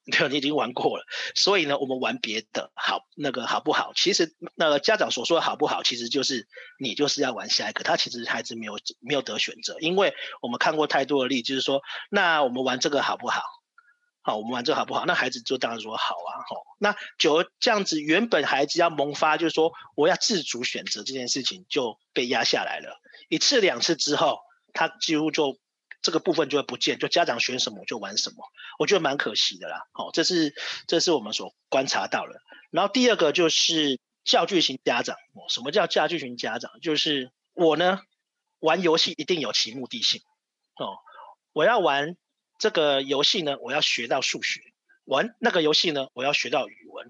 [0.11, 3.91] 对，你已经玩过了，所以呢，我们玩别的，好，那个好不好？
[3.95, 7.83] 其实那个家长所说的好不好，其实就是你就是要玩下一个。
[7.83, 10.13] 他其实孩子没有没有得选择，因为
[10.43, 13.41] 我们看过太多的例，就是说，那我们玩这个好不好？
[14.21, 15.05] 好，我们玩这个好不好？
[15.07, 16.61] 那孩子就当然说好啊，好。
[16.77, 23.01] 那就这样子，原本孩子要萌发，就是说我要自主选择这件事情就被压下来了。
[23.27, 24.37] 一次两次之后，
[24.71, 25.57] 他几乎就。
[26.05, 28.45] 这个部分就会不见，就家长选什么就玩什么，
[28.77, 29.87] 我觉得蛮可惜的啦。
[29.91, 30.53] 好，这是
[30.85, 32.43] 这是我们所观察到的。
[32.69, 35.15] 然后第二个就是教具型家长。
[35.33, 36.79] 哦什么叫教具型家长？
[36.79, 38.01] 就是我呢
[38.59, 40.21] 玩游戏一定有其目的性。
[40.77, 40.99] 哦，
[41.53, 42.15] 我要玩
[42.59, 44.59] 这个游戏呢，我要学到数学；
[45.05, 47.07] 玩那个游戏呢，我要学到语文；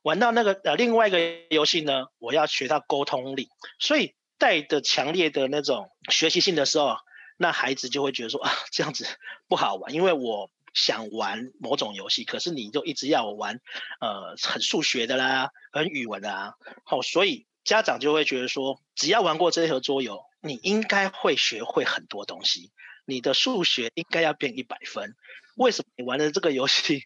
[0.00, 1.18] 玩到那个呃另外一个
[1.50, 3.50] 游戏呢，我要学到沟通力。
[3.78, 6.96] 所以带着强烈的那种学习性的时候。
[7.36, 9.06] 那孩子就会觉得说啊，这样子
[9.48, 13.60] 不好玩，因为我想玩某种游戏，可是你就一直要我玩，
[14.00, 22.72] 呃，很数学的啦，很语文的啊，好，所以家长就会觉得说，只要玩过这一盒桌游，你应该会学会很多东西，
[23.04, 25.14] 你的数学应该要变一百分。
[25.56, 27.04] 为什么你玩的这个游戏，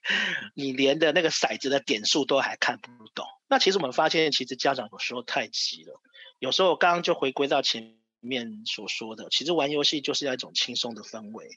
[0.55, 3.27] 你连的那个骰子的点数都还看不懂？
[3.49, 6.01] 那其实我们发现，其实家长有时候太急了，
[6.39, 7.98] 有时候刚刚就回归到前。
[8.21, 11.49] 面所说的，其实玩游戏就是要一种轻松的氛围。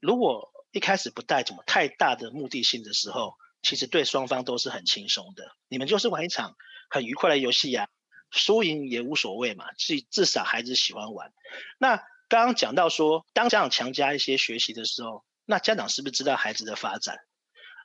[0.00, 5.44] 如果一开始不带什么太大的目的性的时候，其实对双方都是很轻松的。
[5.68, 6.56] 你们就是玩一场
[6.90, 7.88] 很愉快的游戏呀，
[8.30, 9.72] 输赢也无所谓嘛。
[9.74, 11.32] 至至少孩子喜欢玩。
[11.78, 11.96] 那
[12.28, 17.16] 刚刚讲到说，当家长强加一些学习的时候，那家长是不是知道孩子的发展？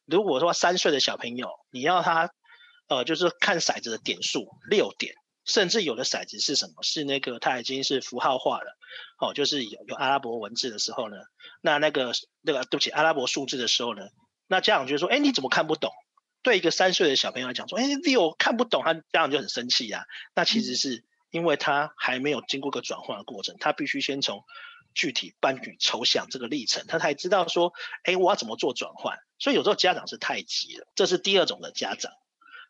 [0.05, 2.33] 如果说三岁的小朋友，你要他
[2.87, 5.15] 呃，就是看骰子的点数六点。
[5.45, 6.83] 甚至有的骰子是什么？
[6.83, 8.77] 是那个它已经是符号化了，
[9.19, 11.17] 哦，就是有有阿拉伯文字的时候呢，
[11.61, 14.03] 那那个那个对不起，阿拉伯数字的时候呢，
[14.47, 15.91] 那家长就说，哎，你怎么看不懂？
[16.43, 20.05] 对一个三岁的小朋友来讲说，哎，六看不懂，他家长就很生气呀、啊。
[20.35, 24.43] 那其实是因为他还没有经过个转换的过程，他必须先从
[24.93, 27.73] 具体搬举抽象这个历程，他才知道说，
[28.03, 29.17] 哎，我要怎么做转换。
[29.39, 32.11] 所以有时候家长是太急了，这是第二种的家长。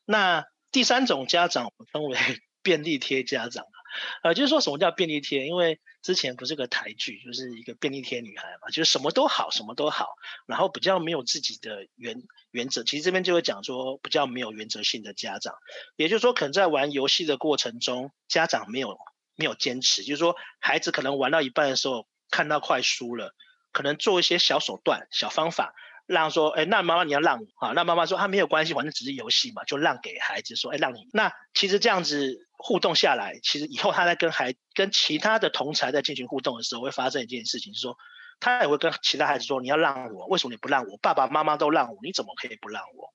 [0.06, 2.42] 那第三种家长，我们称为。
[2.64, 3.78] 便利贴家长啊，
[4.24, 5.46] 呃，就是说什么叫便利贴？
[5.46, 12.84] 因为之前不是个台剧，就是一个便利贴女孩嘛，就是什么都好，什么都好，然后比较没有自己的原原则。
[12.84, 15.56] 其实这边就会讲说，比较没有原则性的家长，
[15.96, 18.98] 也就是说，可能在玩游戏的过程中，家长没有
[19.36, 23.36] 没有坚持，就是说，孩子可能玩到一半的时候，看到快输了，
[23.72, 25.74] 可能做一些小手段、小方法。
[26.08, 27.72] 让说，哎，那妈妈你要让啊？
[27.74, 31.08] 那妈妈说，啊，没有关系，反正只是游戏嘛，就让给孩子说，哎，让你。
[31.14, 37.98] 那其实这样子互动下来，其实以后他在跟孩跟其他的同才在进行互动的时候，会发生一件事情，就是说，
[38.40, 40.98] 他也会跟其他孩子说，你要让我，为什么你不让我？
[40.98, 43.14] 爸爸妈妈都让我，你怎么可以不让我？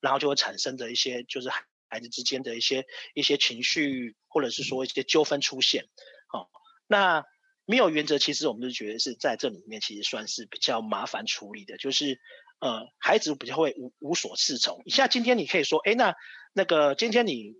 [0.00, 1.50] 然后就会产生的一些，就是
[1.88, 5.84] 孩子之间的一些一些情绪，或者是说一些纠纷出现。
[6.28, 6.48] 好，
[6.86, 7.24] 那。
[7.68, 11.76] 没有原则，其实我们就觉得是在这里面，其实算是比较麻烦处理的。
[11.78, 12.20] 就是，
[12.60, 14.84] 呃，孩子比较会无无所适从。
[14.86, 16.14] 像今天你可以说，哎，那
[16.52, 17.54] 那个今天你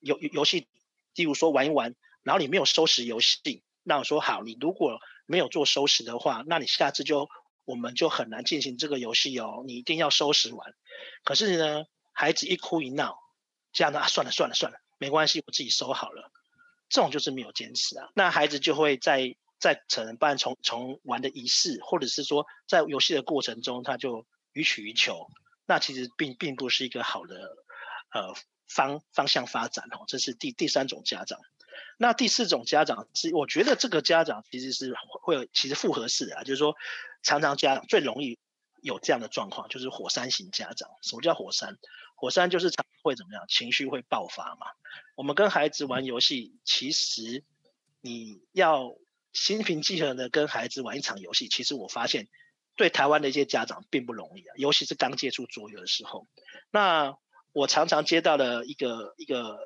[0.00, 0.66] 游游戏，
[1.14, 7.28] 例如说玩一玩，然后你没有收拾游戏，那我说好，你如果没有做收拾的话，那你下次就
[7.64, 9.62] 我们就很难进行这个游戏哦。
[9.66, 10.74] 你一定要收拾完。
[11.24, 13.18] 可是呢，孩子一哭一闹，
[13.72, 16.30] 这样的啊，算了算了算了，没关系，我自己收好了。
[16.88, 19.36] 这种就是没有坚持啊，那孩子就会在。
[19.60, 25.26] 在成人班从从玩的仪式，或者是说在游戏的过程中，他就予取予求，
[25.66, 27.34] 那其实并并不是一个好的
[28.14, 28.34] 呃
[28.68, 31.40] 方方向发展哦，这是第第三种家长。
[31.96, 36.76] 那第四种家长是，我觉得这个家长其实是会有其实复合式的啊，就是说
[37.22, 38.38] 常常家长最容易
[38.80, 40.88] 有这样的状况，就是火山型家长。
[41.02, 41.76] 什么叫火山？
[42.14, 44.66] 火山就是常会怎么样，情绪会爆发嘛。
[45.16, 47.42] 我们跟孩子玩游戏，其实
[48.00, 48.94] 你要
[49.32, 52.28] 心平气和的跟孩子玩一场游戏，其实我发现
[52.76, 56.28] 对台湾的一些家长并不容易啊，尤其是刚接触桌游的时候。
[56.70, 57.16] 那
[57.58, 59.58] 我常常接到的一个一个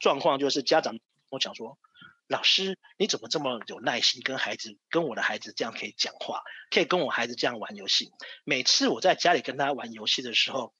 [0.00, 1.00] 状况就是家长跟。
[1.30, 1.78] 我讲说，
[2.26, 8.10] 老师，你怎么这么有耐心，跟孩子，跟我的孩子这样可以讲话，可以跟我孩子这样玩游戏。
[8.42, 10.74] 每次我在家里跟他玩游戏的时候，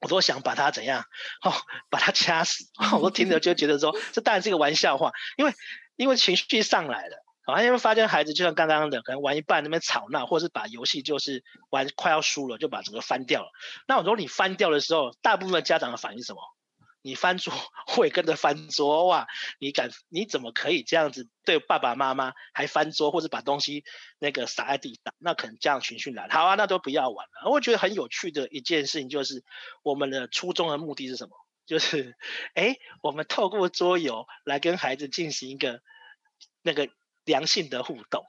[0.00, 1.04] 我都想把他怎样，
[1.42, 1.52] 哦，
[1.90, 2.66] 把他掐死。
[2.94, 5.52] 我都听着就觉得说，这当然是一个玩笑话，因为
[5.96, 13.50] 因为情绪上来了，好、哦，因为发现孩子就像刚刚的，可能玩一半那边吵闹，或是把游戏就是玩快要输了，就把整个翻掉了。
[13.86, 16.40] 那我说你翻掉的时候，大部分家长的反应是什么？
[17.04, 17.52] 你翻桌
[17.88, 19.26] 会跟着翻桌哇！
[19.58, 19.90] 你敢？
[20.08, 23.82] 你怎么可以这样子对爸爸妈妈还翻桌或者把东西
[24.20, 25.12] 那个撒在地上？
[25.18, 27.50] 那可能这样情绪来，好啊，那都不要玩了。
[27.50, 29.42] 我觉得很有趣的一件事情就是，
[29.82, 31.34] 我们的初衷的目的是什么？
[31.66, 32.14] 就是，
[32.54, 35.80] 哎，我们透过桌游来跟孩子进行一个
[36.62, 36.88] 那个
[37.24, 38.24] 良性的互动。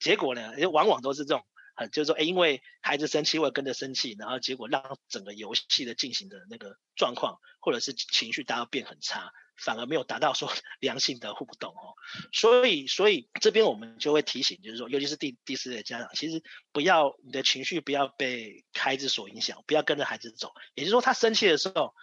[0.00, 1.44] 结果呢，往往都是这种。
[1.92, 11.94] 就是说，哎，因为孩子生气，会跟着生气，然后结果让整个游戏的进行的那个状况，或者是情绪，大家变很差，反而没有达到说良性的互动哦。
[12.32, 20.50] 所以，所以这边我们就会提醒，就是说，尤其是第第四类家长，其实不要你的情绪不要被孩子所影响，不要跟着孩子走。
[20.74, 21.94] 也就是说，他生气的时候，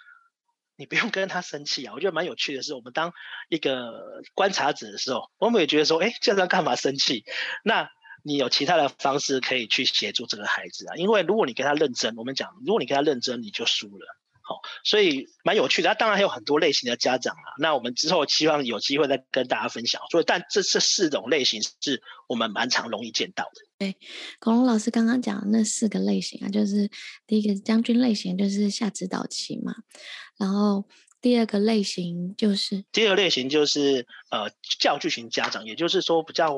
[0.75, 1.93] 你不用跟他生气啊。
[1.93, 3.13] 我觉得蛮有趣的是，我们当
[3.49, 7.23] 一个观察者的时候，我们也觉得说，哎，家长干嘛生气？
[7.63, 7.89] 那
[8.23, 14.05] 你有其他的方式可以去协助这个孩子啊，因为如果你跟他认真，我们讲，如果你跟他认真，你就输了。
[14.47, 15.95] 好，所以蛮有趣的。
[15.95, 19.99] 当然还有很多类型的家长啊，那我们之后希望有机会再跟大家分享。
[20.11, 23.61] 所以，但这这四种类型是我们蛮常容易见到的。
[23.79, 23.97] 对，
[24.39, 26.87] 孔龙老师刚刚讲的那四个类型啊，就是
[27.25, 29.73] 第一个是将军类型，就是下指导棋嘛。
[30.37, 30.87] 然后
[31.19, 36.55] 第二个类型就是第二个类型就是呃教具型家长，也就是说比较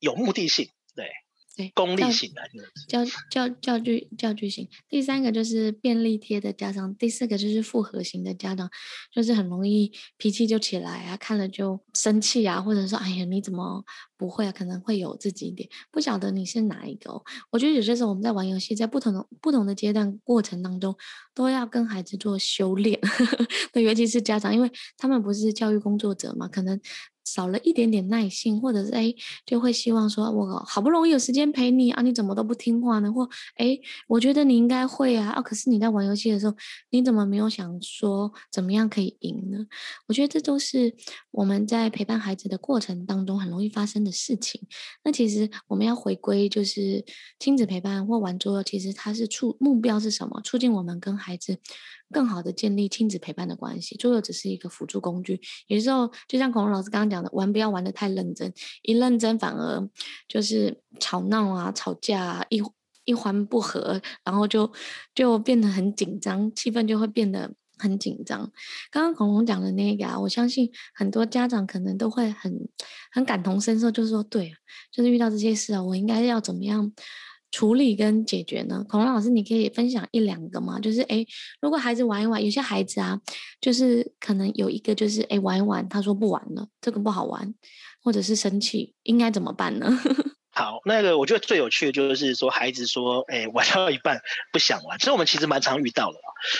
[0.00, 0.70] 有目的性。
[0.94, 1.10] 对
[1.56, 2.42] 对，功利型的
[2.86, 8.68] 教教教具教具型，第三个就是便利贴的家长，第四个就是复合型的家长，
[9.10, 13.82] 就是很容易脾气就起来啊，看了就生气啊，或者说哎呀你怎么
[14.18, 14.52] 不会啊？
[14.52, 17.22] 可能会有自己一点，不晓得你是哪一个哦。
[17.50, 20.94] 我觉得有些时候我们在玩游戏，在不同的不同的阶段过程当中，
[21.34, 23.00] 都要跟孩子做修炼。
[23.72, 26.78] 对，尤其是家长，因为他们不是教育工作者嘛，可能。
[27.26, 29.12] 少了一点点耐心，或者是哎，
[29.44, 33.12] 就会希望说，我好不容易有时间陪你啊，你怎么都不听话呢？
[33.12, 36.56] 或哎，我觉得你应该会啊，啊，可是你在玩游戏的时候，
[36.90, 39.66] 你怎么没有想说怎么样可以赢呢？
[40.06, 40.94] 我觉得这都是
[41.32, 44.62] 我们在陪伴孩子的过程当中很容易发生的事情。
[45.04, 47.04] 那其实我们要回归，就是
[47.40, 50.40] 亲子陪伴或玩桌游，其实它是促目标是什么？
[50.42, 51.58] 促进我们跟孩子。
[52.12, 55.40] 更好的建立亲子陪伴的关系，桌游只是一个辅助工具。
[55.66, 59.88] 有时候，就像孔龙老师刚刚讲的，玩不要玩得太认真，一认真反而
[60.28, 62.62] 就是吵闹啊、吵架啊，一
[63.04, 64.72] 一环不合，然后就
[65.14, 68.50] 就变得很紧张，气氛就会变得很紧张。
[68.90, 72.68] 刚刚孔龙讲的那个啊，我相信很多家长可能都会很
[73.12, 74.54] 很感同身受，就是说，对，
[74.90, 76.92] 就是遇到这些事啊，我应该要怎么样？
[77.56, 78.84] 处理跟解决呢？
[78.86, 80.78] 孔龙老师，你可以分享一两个吗？
[80.78, 81.26] 就是诶，
[81.58, 83.18] 如果孩子玩一玩，有些孩子啊，
[83.62, 87.54] 就是可能有一个就是诶，玩一玩，他说不玩了，这个不好玩，
[88.02, 89.88] 或者是生气，应该怎么办呢？
[90.52, 94.20] 好，那个我觉得最有趣的就是说，孩子说诶，玩到一半
[94.52, 96.18] 不想玩，所以我们其实蛮常遇到的。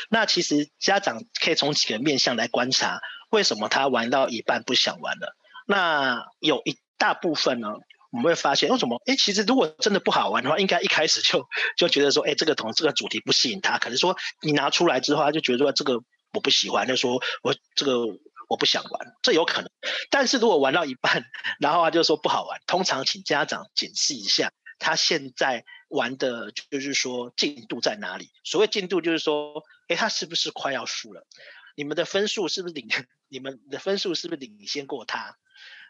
[0.09, 5.37] 那其实家长可以从几个面向来观察，为什么他玩到一半不想玩了？
[5.67, 7.69] 那有一大部分呢。
[8.17, 8.99] 我们会发现为什么？
[9.05, 13.77] 哎，其实如果真的不好玩的话，应该一开始就就觉得说，哎，这个同这个主题不吸引他。
[13.77, 16.01] 可是说你拿出来之后，他就觉得说这个
[16.33, 18.07] 我不喜欢，就说我这个
[18.49, 19.71] 我不想玩，这有可能。
[20.09, 21.27] 但是如果玩到一半，
[21.61, 28.31] 然后他就说不好玩，通常请家长检视一下他现在玩的，就是说进度在哪里。
[28.45, 31.27] 所谓进度，就是说，哎，他是不是快要输了？
[31.77, 32.89] 你们的分数是不是领？
[33.29, 35.37] 你们的分数是不是领先过他？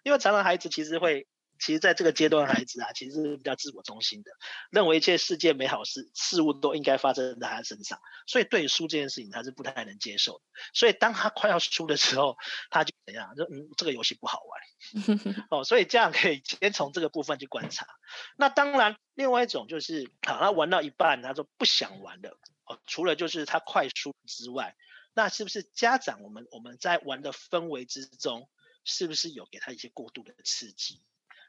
[0.02, 1.28] 因为常常孩子其实会。
[1.58, 4.30] 其实，在这个阶段，孩子啊，其实是比较自我中心的，
[4.70, 10.44] 认为一切世界美好事事物都应该发生在他身上，所以对于输这件事情，他是不太能接受的。
[10.74, 12.36] 所以，当他快要输的时候，
[12.70, 13.34] 他就怎样？
[13.36, 15.64] 就嗯，这个游戏不好玩 哦。
[15.64, 17.86] 所以这样可以先从这个部分去观察。
[18.36, 22.78] 那当然，另外一种就是，好，他玩到一半，他说不想玩了哦。
[22.86, 24.76] 除了就是他快输之外，
[25.14, 28.48] 那是不是家长我们我们在玩的氛围之中，
[28.84, 31.00] 是不是有给他一些过度的刺激？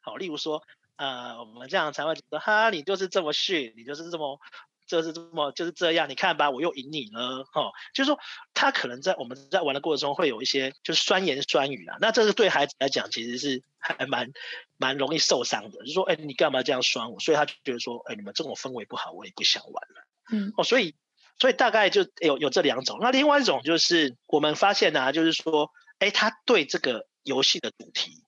[0.08, 0.64] 好，例如说，
[0.96, 4.40] 呃，我们这样才会觉得，哈，你就是这么逊，你就是这么。
[4.88, 8.18] 就是这么就是这样，你看吧，我又赢你了，哦，就是说
[8.54, 14.32] 他可能在我们在玩的过程中会有一些就是酸言酸语啊，那这是对孩子来讲其实是还蛮
[14.78, 17.20] 蛮容易受伤的，就是说，哎，你干嘛这样酸我？
[17.20, 20.96] 所以他就觉得说，哎，你们这种氛围不好，我也不想玩了，嗯，哦，所以
[21.38, 28.24] 所以大概就有有这两种，那另外一种就是我们发现啊，就是说，哎，他对这个游戏的主题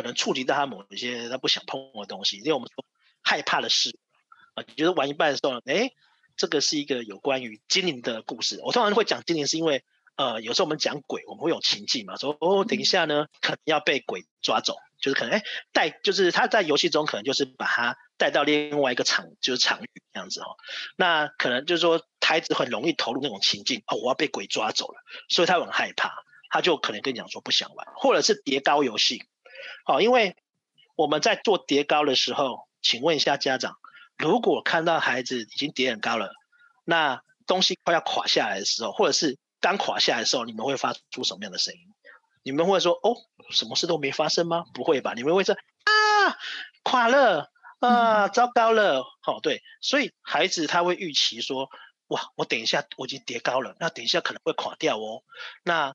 [0.00, 2.84] 可能触及到他某一些他不想碰的东西，因为我们说
[3.22, 3.98] 害怕的事。
[4.54, 5.92] 啊，你觉得玩一半的时候，哎，
[6.38, 8.58] 这个是一个有关于精灵的故事。
[8.64, 9.84] 我通常会讲精灵，是因为，
[10.16, 20.56] 呃，有时候我们讲鬼，我们会有情境嘛，说哦，等一下呢，可能要被鬼抓走，就是可能哎带，就是他在游戏中可能就是把他带到另外一个场，就是场域这样子哦。
[20.96, 26.12] 那可能就是说孩子很容易投入那种情境，哦，我要被鬼抓走了，所以他很害怕，
[26.48, 29.22] 他就可能跟你讲说不想玩，或者是叠高游戏，
[29.84, 30.36] 好，因为
[30.96, 33.76] 我们在做叠高的时候，请问一下家长。
[34.18, 36.30] 如果看到孩子已经叠很高了，
[36.84, 41.80] 那东西快要垮下来的时候，或者是刚垮下来的时候，你们会发出什么样的声音？
[42.42, 43.16] 你们会说：“哦，
[43.50, 45.12] 什么事都没发生吗？”不会吧？
[45.14, 45.54] 你们会说
[45.84, 46.36] ：“啊，
[46.82, 47.50] 垮了
[47.80, 51.68] 啊，糟糕了！”好、哦，对，所以孩子他会预期说
[52.08, 55.22] ：“哇，我等一下我已经叠高了，那等一下可能会垮掉哦。
[55.64, 55.94] 那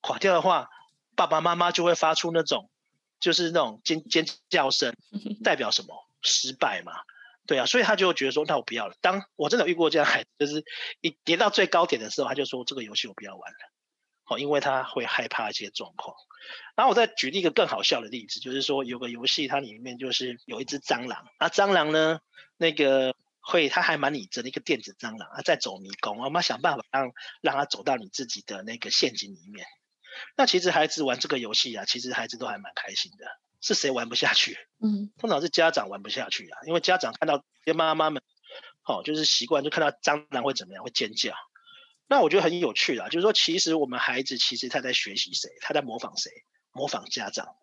[0.00, 0.68] 垮掉的话，
[1.16, 2.68] 爸爸妈妈就会发出那种
[3.24, 4.94] 就是那种尖尖叫声，
[5.42, 5.94] 代表什么？
[6.20, 6.92] 失败嘛。”
[7.46, 8.94] 对啊，所以他就觉得说，那我不要了。
[9.00, 10.64] 当我真的遇过这样孩子，就是
[11.00, 13.58] 一跌到最高点的时候，他就说这个游戏我不要玩了，
[14.28, 16.14] 哦，因为他会害怕一些状况。
[16.76, 22.20] 然后我再举例一个更好笑的例子，就是说有个游戏，它里面就是有一只蟑螂，啊，蟑螂呢，
[22.56, 27.12] 那个会，它还蛮理智的一个电子蟑螂，啊，在走迷宫，我们要想办法让
[27.42, 29.66] 让它走到你自己的那个陷阱里面。
[30.36, 33.26] 那其实孩子玩这个游戏啊，其实孩子都还蛮开心的。
[33.60, 34.58] 是谁玩不下去？
[34.82, 38.22] 嗯，通常是家长玩不下去啊，因为家长看到跟妈妈们，
[38.82, 41.32] 好、哦，就是习惯就看到蟑螂会怎么样，会尖叫。
[42.06, 45.48] 那我觉得很有趣啦，就是说，其实我们孩子其实他在学习谁？
[45.62, 46.30] 他在模仿谁？
[46.72, 47.56] 模仿家长。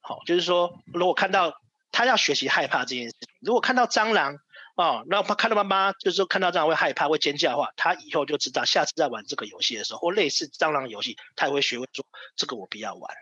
[0.00, 1.60] 好、哦，就是说，如果看到
[1.90, 4.38] 他要学习害怕这件事情，如果看到蟑螂
[4.74, 12.04] 哦，那他看到妈妈就是说看到蟑螂会害怕会尖叫的话，他以后就知道下次在玩这个游戏的时候，或类似蟑螂游戏，他也会学会说
[12.36, 13.14] 这个我不要玩。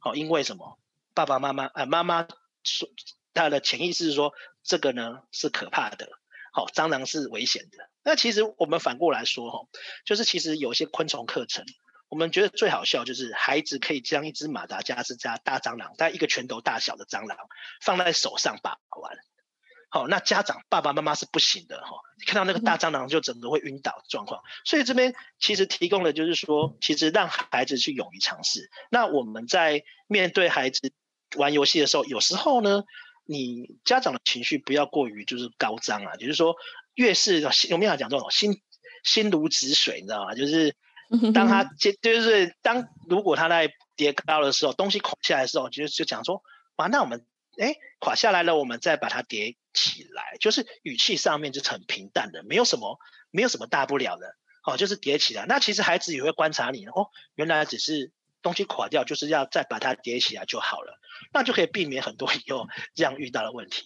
[0.00, 0.78] 好、哦，因为什么？
[1.14, 2.26] 爸爸妈妈，呃，妈妈
[2.64, 2.88] 说
[3.32, 6.08] 他的潜意识是说这个呢是可怕的，
[6.52, 7.88] 好，蟑螂是危险的。
[8.02, 9.68] 那其实我们反过来说，哈，
[10.04, 11.64] 就是其实有些昆虫课程，
[12.08, 17.38] 我们觉得最好笑就是孩子可以将一只马达加斯加大蟑螂，大概一个拳头大小的蟑螂
[17.80, 19.16] 放在手上把玩，
[19.94, 21.92] 好，那家长爸爸妈妈是不行的，哈，
[22.26, 24.42] 看到那个大蟑螂就整个会晕倒的状况。
[24.64, 28.68] 所以这边其实提供的就是说，其实让孩子去勇于尝试。
[28.90, 30.92] 那我们在面对孩子。
[31.36, 32.84] 玩游戏的时候，有时候呢，
[33.24, 36.54] 你家长的情绪不要过于就是高涨啊，就是说
[36.94, 38.60] 越是有没有讲这种心
[39.02, 40.34] 心如止水，你知道吗？
[40.36, 40.76] 就是
[41.32, 46.40] 当他接，就是当如果他在跌高的时候，东西垮下来的时候，就就讲说，
[46.76, 47.26] 哇，那我们
[47.58, 52.98] 哎垮下来了，我们再把它叠起来，就是语气上面就是很平淡的，没有什么
[53.30, 54.34] 没有什么大不了的，
[54.66, 55.46] 哦，就是叠起来。
[55.46, 60.98] 那其实孩子也会观察你哦，原来只是东西垮掉，就是要再把它叠起来就好了。
[61.32, 63.84] 那就可以避免很多以后这样遇到的问题，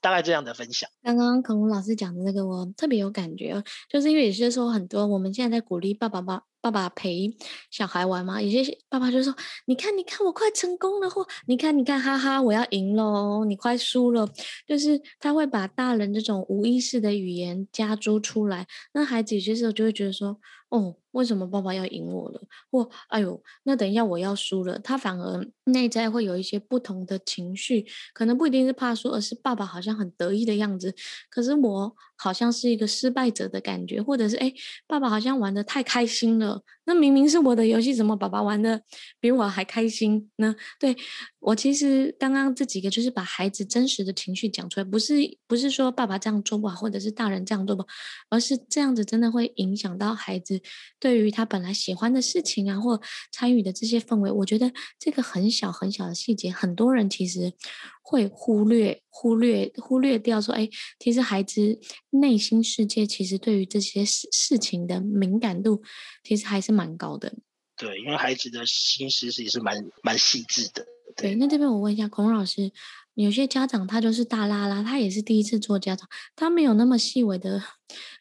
[0.00, 0.88] 大概这样的分享。
[1.02, 7.34] 刚刚孔老师讲的那个，我特别有感觉，就是因为也是说很多我们现在在鼓励爸爸妈爸爸陪
[7.70, 9.34] 小孩玩吗，有些爸爸就说
[9.66, 14.28] ：“你看，你看，我快成功了，或你看，你看，哈哈，我要赢喽，你快输了。”
[14.66, 20.38] 就是他会把大人这种无意识的语言加诸出来，那孩子有些时候就会觉得说
[20.70, 22.40] ：“哦。”为什么爸爸要赢我了？
[22.70, 27.84] 或哎呦，那等一下我要输了，他反而内在会有一些不同的情绪，
[28.14, 30.94] 可能不一定是怕输，而是爸爸好像很得意的样子，
[31.28, 34.54] 可是我好像是一个失败者的感觉，或者是哎，
[34.86, 36.49] 爸爸好像玩的太开心了，
[36.84, 38.82] 那明明是我的游戏，怎么爸爸玩的
[39.20, 40.54] 比我还开心呢？
[40.78, 40.96] 对，
[41.40, 45.14] 我其实刚刚这几个就是把孩子真实的情绪讲出来，不是
[45.46, 47.88] 不是说爸爸这样做不好，或者是大人这样做不好，
[48.28, 50.60] 而是这样子真的会影响到孩子。
[50.98, 53.00] 对于他本来喜欢的事情啊，或
[53.32, 57.50] 参与的这些氛围，我觉得这个很小很小的细节，很多人其实
[58.02, 60.42] 会忽略、忽略、忽略掉。
[60.42, 60.68] 说，哎，
[60.98, 61.80] 其实孩子
[62.10, 65.82] 内心世界其实对于这些事事情的敏感度，
[66.22, 67.32] 其实还是蛮高的。
[67.78, 70.86] 对，因为孩子的心思是也是蛮蛮细致的。
[71.16, 72.72] 对，那这边我问一下孔老师。
[73.14, 77.62] 有些家长他就是大拉拉，他也是第一次做家长，他没有那么细微的，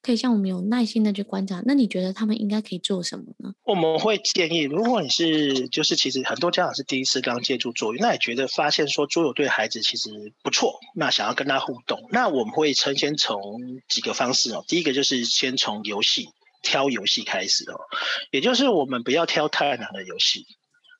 [0.01, 1.61] 可以像我们有耐心的去观察。
[1.65, 3.53] 那你觉得他们应该可以做什么呢？
[3.63, 14.65] 我们会建议，如果你是就是其实很多家长是第一次刚接触桌游，那也觉得发现说桌游对孩子其实不错，那想要跟他互动，那我们会先先从几个方式哦。
[14.67, 16.27] 第一个就是先从游戏
[16.61, 17.79] 挑游戏开始哦，
[18.31, 20.45] 也就是我们不要挑太难的游戏。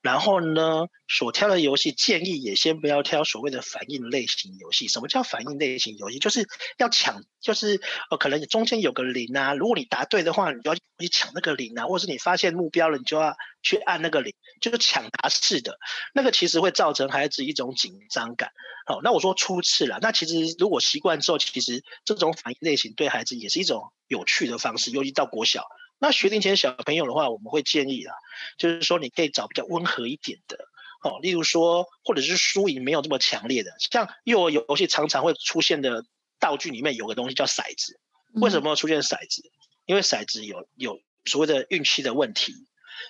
[0.02, 4.88] 然后呢，所挑的游戏建议也先不要挑所谓的反应类型游戏。
[4.88, 6.20] 什么叫反应类型游戏？
[6.20, 6.47] 就是
[6.78, 15.78] 要抢，就是呃，可能你中间有个零啊，如果你答对的话，你就要去抢那个零啊，或者是你发现目标了，你就要去按那个零，就是抢答式的。
[16.14, 18.52] 那个其实会造成孩子一种紧张感。
[18.86, 25.66] 好，那我说初次了，那其实如果习惯之后，其实这种反应类型对孩子也是一种有趣的方式，尤其到国小。
[26.00, 28.16] 那学龄前小朋友的话，我们会建议啊，
[28.58, 30.58] 就是说你可以找比较温和一点的
[31.04, 36.06] 哦，例如说，或者是输赢没有这么强烈的，像幼儿游戏常常会出现的
[36.39, 38.00] 道具里面有个东西叫骰子，
[38.34, 39.41] 为什么出现骰子？
[39.45, 39.52] 嗯、
[39.88, 42.54] 因为骰子有有所谓的运气的问题，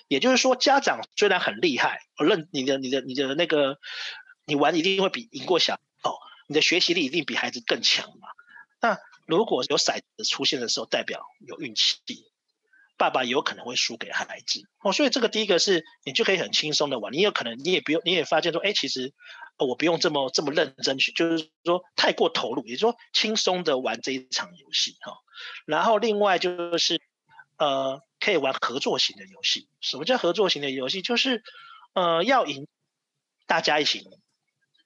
[0.08, 3.78] 也就是说，家长虽然很厉害，我认你的你的你的那个，
[4.46, 6.18] 你玩一定会比赢过小哦，
[6.48, 8.28] 你的学习力一定比孩子更强嘛。
[8.80, 12.26] 那如果有骰子出现的时候，代表有运气。
[13.00, 19.14] 爸爸有可能会输给孩子哦，所以这个第一个是你就可以很轻松的玩，你有可能你也不用，你也发现说，哎，其实
[19.56, 25.14] 我不用这么这么认真去，就是说太过投入，也就是说轻松的玩这一场游戏哈。
[25.64, 27.00] 然后另外就是
[27.56, 29.66] 呃，可以玩合作型的游戏。
[29.80, 31.00] 什么叫合作型的游戏？
[31.00, 31.42] 就是
[31.94, 32.68] 呃，要赢
[33.46, 34.10] 大家一起赢，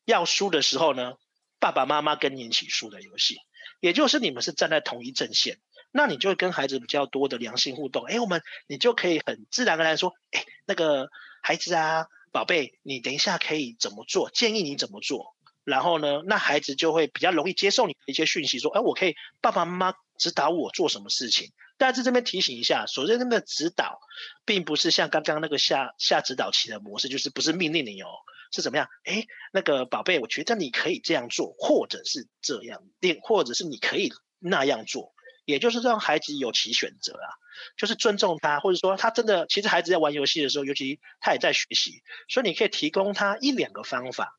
[0.05, 1.15] 要输的时候呢，
[1.59, 3.39] 爸爸妈妈跟你一起输的游戏，
[3.81, 5.59] 也就是你们是站在同一阵线。
[5.97, 11.09] 那你就会跟孩子比较多的良性互动，哎，我们你就可以很自然而然说，哎，那个
[11.41, 14.29] 孩子啊，宝贝，你等一下可以怎么做？
[14.29, 15.37] 建议你怎么做？
[15.63, 21.53] 然后呢，那孩子就会比较容易接受你的一些讯息，说，哎，我可以爸爸妈妈指导我做什么事情。
[21.79, 24.01] 但是这边提醒一下，所谓的那个指导，
[24.45, 28.09] 并不是像刚刚那个下下指导棋的模式，就是不是命令你哦，
[28.51, 28.89] 是怎么样？
[29.05, 32.83] 哎，那个宝贝，我觉得你可以这样做，或者是这样，
[33.23, 35.14] 或者是你可以那样做。
[35.45, 37.29] 也就是让孩子有其选择啊，
[37.77, 44.33] 就是尊重他，或者说他真的，其实孩子在玩游戏的时候，尤其他也在学习，所以你可以提供他一两个方法，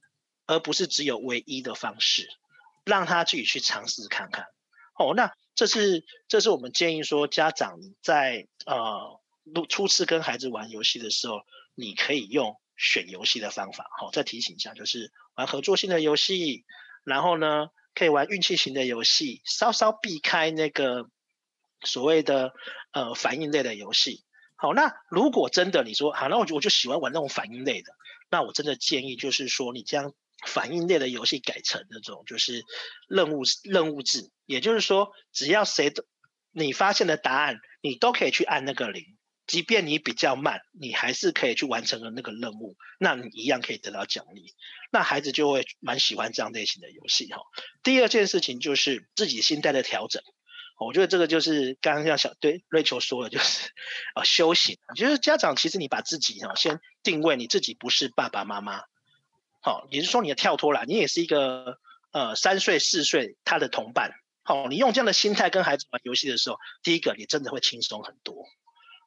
[0.48, 2.28] 而不是只有唯一的方式，
[2.84, 4.46] 让他自己去尝试看看。
[4.98, 9.20] 哦，那这是这是我们建议说，家长在呃
[9.70, 11.42] 初次跟孩子玩游戏的时候，
[11.76, 13.90] 你可以用选游戏的方法。
[14.00, 16.66] 好，再提醒一下，就是玩合作性的游戏，
[17.04, 21.10] 然后呢，可以玩运气型的游戏，稍稍避开那个
[21.84, 22.54] 所谓的
[22.92, 24.24] 呃反应类的游戏。
[24.58, 27.94] 好，那如果真的你说好，那我就我就喜欢玩那种反应类的，
[28.30, 30.14] 那我真的建议就是说，你将
[30.46, 32.64] 反应类的游戏改成那种就是
[33.08, 36.06] 任务任务制，也就是说，只要谁的
[36.52, 39.15] 你发现的答案，你都可以去按那个零。
[39.48, 44.54] 即便你比较慢，你还是可以去完成了那个任务，那你一样可以得到奖励。
[44.92, 47.42] 那孩子就会蛮喜欢这样类型的游戏哈。
[47.84, 50.24] 第二件事情就是自己心态的调整，
[50.80, 53.70] 我觉得这个就是刚刚像小对瑞秋说的，就是
[54.16, 54.78] 啊修行。
[54.96, 58.82] 就是家长其实你把自己哈先定位你自己不是爸爸妈妈，
[59.62, 61.78] 好，也就是说你的跳脱了，你也是一个
[62.12, 64.12] 呃三岁四岁他的同伴。
[64.44, 68.46] 好，你用这样的心态跟孩子玩游戏的时候，第一个你真的会轻松很多。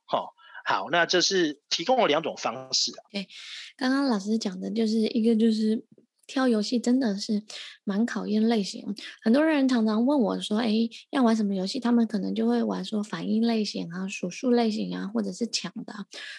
[0.08, 0.34] 好，
[0.64, 3.06] 好，那这是提供了两种方式啊。
[3.12, 3.28] 对，
[3.76, 5.84] 刚刚老师讲的就是一个就是。
[6.30, 7.42] 挑游戏真的是
[7.88, 8.84] 蛮考验类型。
[9.22, 10.70] 很多人常常问我说：“哎，
[11.08, 15.94] 要玩什么游戏？”他们可能就会玩说反应类型啊、数数类型啊，或者是抢的。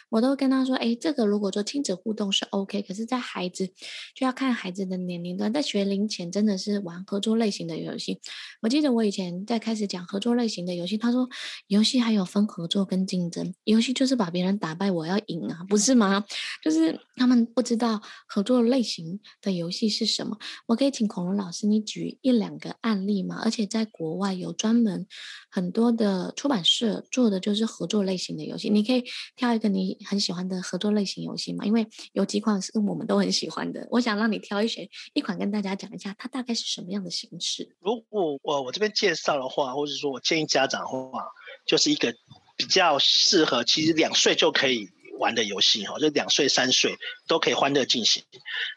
[0.10, 3.66] 我都跟他说：“哎，这个如果说亲子互动是 OK，可是，在孩子
[4.14, 5.52] 就要看孩子的年龄段。
[5.52, 8.20] 在学龄前，真的是玩合作类型的游戏。
[8.62, 11.28] 我记得我以前在开始讲合作类型的游戏，他说
[11.66, 16.24] 游戏还有分合作跟竞争，游戏就是把别人打败，我要赢啊，不是吗？
[16.64, 19.80] 就是他们不知道合作类型的游戏。
[19.90, 20.38] 是什么？
[20.68, 23.42] 我可以请恐龙老师你举一两个案例嘛？
[23.44, 25.08] 而且在国外有专门
[25.50, 29.04] 很多的出版社做的就是合作类型的游戏，你可以
[29.36, 31.66] 挑一个你很喜欢的合作类型游戏嘛？
[31.66, 37.76] 因为有几款是我们都很喜欢的，我想让你挑一选一款跟大家讲一下，它大概是什么样的形式。
[37.80, 41.24] 如果我我这边介绍的话，或者说我建议家长的话，
[41.66, 42.14] 就是一个
[42.58, 44.90] 比较适合，其实两岁就可以。
[45.20, 46.98] 玩的游戏哈，就两岁三岁
[47.28, 48.24] 都可以欢乐进行。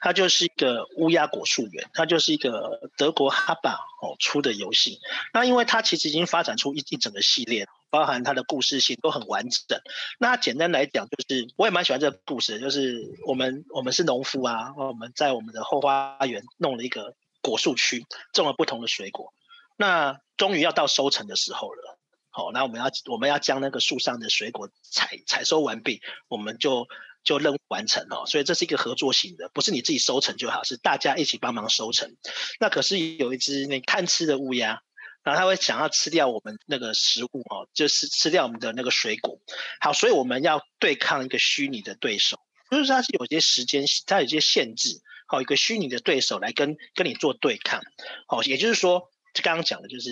[0.01, 3.72] 它就是一个乌鸦果树园，它就是一个德国哈巴
[4.03, 5.01] 哦出的游戏。
[5.32, 9.80] 那因为它其实已经发展出一一整个系列，包含它的故事性都很完整。
[10.18, 19.32] 那简单来讲，就是我也蛮喜欢这个故事，就是我们我们是农夫啊，我们在我们的后花园弄了一个果树区，种了不同的水果。
[19.76, 21.91] 那终于要到收成的时候了，
[22.33, 26.89] 好，那我们要我们要将那个树上的水果采采收完毕，我们就
[27.22, 28.26] 就任务完成哦。
[28.26, 32.16] 所以这是一个合作型的，不是你自己收成就好，是大家一起帮忙收成。
[32.59, 34.83] 那可是有一只那贪吃的乌鸦。
[35.24, 39.39] 然后他会想要吃掉我们那个食物哦，就是吃掉我们的那个水果。
[39.80, 42.41] 好，所以我们要对抗一个虚拟的对手，
[42.72, 45.01] 就是它是有些时间，它有些限制。
[45.28, 47.80] 好，一个虚拟的对手来跟跟你做对抗。
[48.26, 49.12] 好，也就是说，
[49.45, 50.11] 刚刚讲的，就是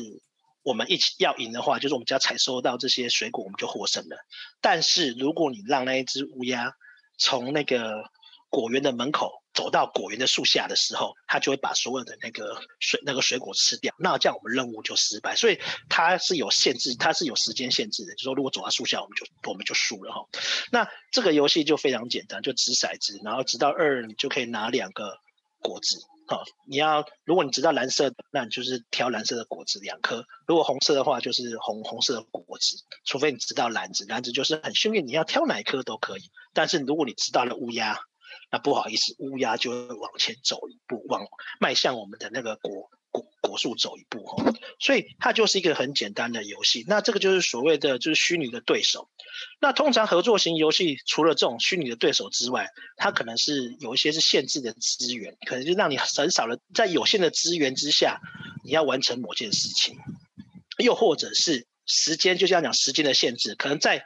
[0.63, 4.17] 我们一起要赢的话，就是我们只要采收到这些水果，我们就获胜了。
[4.61, 6.73] 但是如果你让那一只乌鸦
[7.19, 8.05] 从那个
[8.49, 13.95] 果园的门口，走到果园的树下的时候，它就会把所有的那个水那个水果吃掉。
[13.99, 15.35] 那这样我们任务就失败。
[15.35, 15.59] 所以
[15.89, 18.13] 它是有限制，它是有时间限制的。
[18.13, 20.27] 就是说如果走到树下，我们就我们就输了哈。
[20.71, 25.19] 那这个游戏就非常简单，就掷骰子，然后掷到二，你就可以拿两个
[25.61, 25.99] 果子。
[26.31, 32.77] 好，你要如果你知道蓝色，那你就是挑蓝色的果子两颗；如果红色的话，就是红红色的果子。
[33.05, 36.31] 除非你知道蓝子，蓝子就是很幸运，你要挑哪一颗都可以。
[36.55, 37.99] 但是如果你知道了乌鸦，
[38.53, 41.27] 那不好意思，乌鸦就往前走一步，往
[41.59, 44.53] 迈向我们的那个果果果树走一步哈。
[44.79, 46.85] 所以它就是一个很简单的游戏。
[46.89, 49.09] 那这个就是所谓的就是虚拟的对手。
[49.61, 58.21] 那通常合作型游戏除了这种虚拟的对手之外，它可能是有一些是限制的资源，可能就让你很少的在有限的资源之下，
[58.65, 59.99] 你要完成某件事情，
[60.79, 64.05] 又或者是时间，就像讲时间的限制，可能在。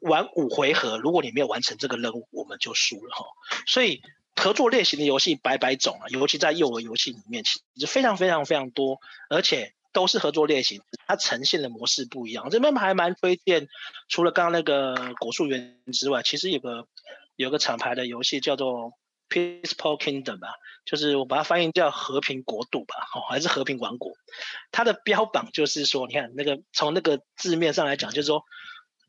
[0.00, 3.24] 玩五回合，如果你没有完成这个任务，我们就输了哈。
[3.66, 4.02] 所以
[4.44, 8.98] 合作类型的游戏百百种啊，尤其在幼儿游戏里面，其实非常非常非常多，
[9.30, 12.50] 而且都是合作类型，它呈现的模式不一样。
[12.50, 13.68] 这边还蛮推荐，
[14.06, 16.86] 除了刚刚那个果树园之外，其实有个
[17.36, 18.92] 有个厂牌的游戏叫做
[19.30, 20.48] Peaceful Kingdom 吧，
[20.84, 24.12] 就是我把它翻译叫和平国度吧，哦，还是和平王国。
[24.70, 28.44] 它的标榜就是说，你看那个从那个字面上来讲，就是说。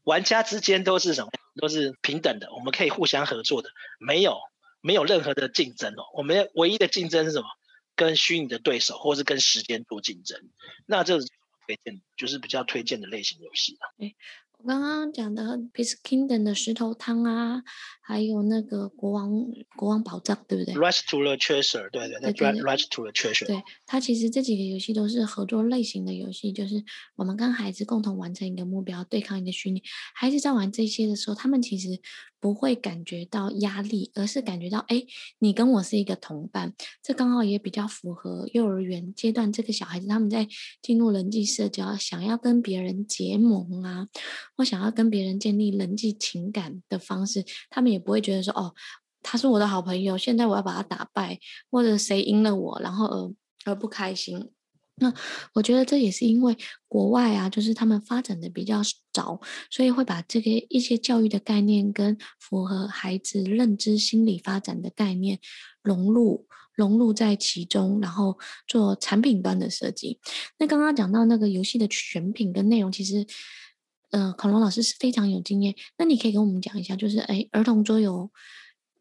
[0.06, 1.32] 玩家之间都是什么？
[1.60, 4.38] 都是平等的，我们可以互相合作的，没有
[4.86, 6.04] 没有任何的竞争哦。
[6.14, 7.48] 我们唯一的竞争是什么？
[7.96, 10.38] 跟虚拟的对手，或是跟时间做竞争。
[10.86, 11.26] 那这是
[11.66, 13.94] 推荐，就是比较推荐的类型游戏了。
[14.06, 14.16] 欸
[14.58, 17.64] 我刚刚讲的《Peace Kingdom》的石头汤啊，
[18.08, 19.32] 还有那个国王
[19.76, 23.48] 国王宝藏，对不对？Rise to the Treasure，对对对，Rise to the Treasure。
[23.48, 26.84] 对，它其实这几个游戏都是合作类型的游戏，就是
[27.16, 29.82] 我们跟孩子共同完成一个目标，对抗一个虚拟。
[30.14, 32.00] 孩子在玩这些的时候，他们其实。
[32.38, 35.04] 不会感觉到压力，而是感觉到，哎，
[35.40, 40.48] 你跟我是一个同伴，这刚好也比较符合幼儿园阶段这个小孩子他们在
[40.80, 44.10] 进入人际社交，想要跟别人结盟啊，
[44.56, 48.74] 或想要跟别人建立人际情感的方式，他们也不会觉得说，哦，
[49.24, 51.40] 他是我的好朋友，现在我要把他打败，
[51.72, 53.34] 或者谁赢了我，然后而
[53.66, 54.52] 而不开心。
[54.98, 55.14] 那
[55.54, 56.56] 我觉得这也是因为
[56.88, 58.82] 国外啊，就是他们发展的比较
[59.12, 65.40] 早，所以会把这个一些教育的概念跟符合孩子认知心理发展的概念
[65.84, 68.38] 融入融入在其中，然后
[68.68, 70.20] 做产品端的设计。
[70.60, 73.26] 那刚刚讲到那个游戏的选品跟内容，其实，
[74.12, 75.76] 呃，孔龙老师是非常有经验。
[75.98, 78.30] 那你可以跟我们讲一下，就是哎，儿童桌游。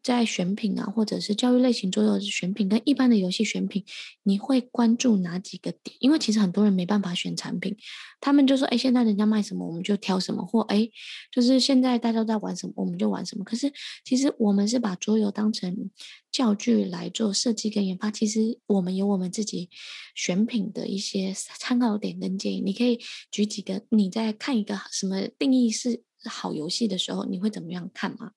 [0.05, 3.83] 在选品啊，或者是教育类型桌游的选品跟一般的游戏选品，
[4.21, 5.97] 你会关注哪几个点？
[5.99, 7.75] 因为其实很多人没办法选产品，
[8.21, 10.87] 他们就说：“哎，现在人家卖什么，我们就挑什么；或哎，
[11.31, 15.89] 就是现在大家都在玩什么，我们就玩什么。”可是其实我们是把桌游当成
[16.31, 18.11] 教具来做设计跟研发。
[18.11, 19.71] 其实我们有我们自己
[20.13, 22.61] 选品的一些参考点跟建议。
[22.61, 22.99] 你可以
[23.31, 28.33] 举几个，你在看一个什么定义是好游戏的时候，你会怎么样看吗？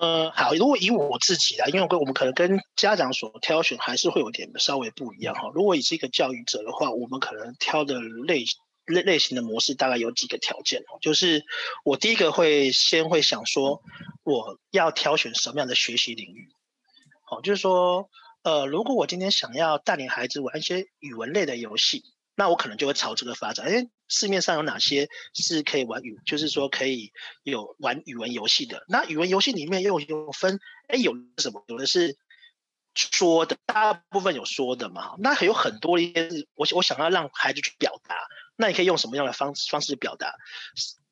[0.00, 5.50] 呃，好，如果以我自己来，因为我们可能跟家长所挑选还是会有点稍微不一样哈。
[5.54, 8.44] 如果你是一个教育者的话，我们可能挑的类
[8.86, 11.44] 类类型的模式大概有几个条件哦，就是
[11.84, 13.82] 我第一个会先会想说，
[14.22, 16.48] 我要挑选什么样的学习领域，
[17.24, 18.08] 好，就是说，
[18.44, 22.04] 呃，如果我今天想要带领孩子玩一些语文类的游戏。
[22.38, 23.66] 那我可能就会朝这个发展。
[23.66, 27.12] 哎，市面上有哪些是可以玩语，就是说可以
[27.42, 28.84] 有玩语文游戏的？
[28.86, 31.64] 那语文游戏里面又有分，哎，有什么？
[31.66, 32.16] 有的是
[32.94, 35.16] 说的，大部分有说的嘛。
[35.18, 38.14] 那还有很多一些，我我想要让孩子去表达，
[38.54, 40.32] 那你可以用什么样的方方式表达？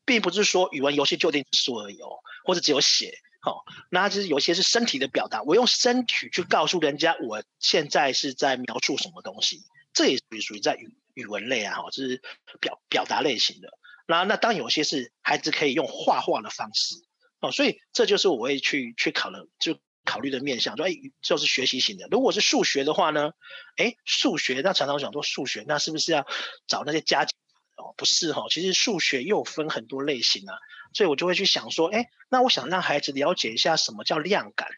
[0.05, 3.19] 并不是说语文游戏就一定说而已哦，或者只有写。
[3.41, 10.97] 好，那就是有些是身体的表达，我用身体去告诉人家我现在是在描述什么东西，这也属于属于在语。
[11.17, 12.23] 语文类啊，哈，就是
[12.61, 13.71] 表表达类型的。
[14.07, 16.95] 那那当有些是孩子可以用画画的方式，
[17.41, 20.93] 哦，所以这就是我会去去考的，就考虑的面向，说哎，
[21.23, 22.07] 就是学习型的。
[22.11, 23.33] 如果是数学的话呢，
[23.77, 26.27] 哎，数学那常常想说数学，那是不是要
[26.67, 27.35] 找那些加减？
[27.77, 30.57] 哦，不是哈，其实数学又分很多类型啊，
[30.95, 34.69] 所以我就会去想说，哎，那我想让孩子了解一下什么叫量感。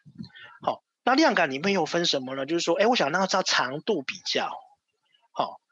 [0.63, 2.45] 好，那量感里面又分什么呢？
[2.45, 4.51] 就是说，哎，我想让他知道长度比较，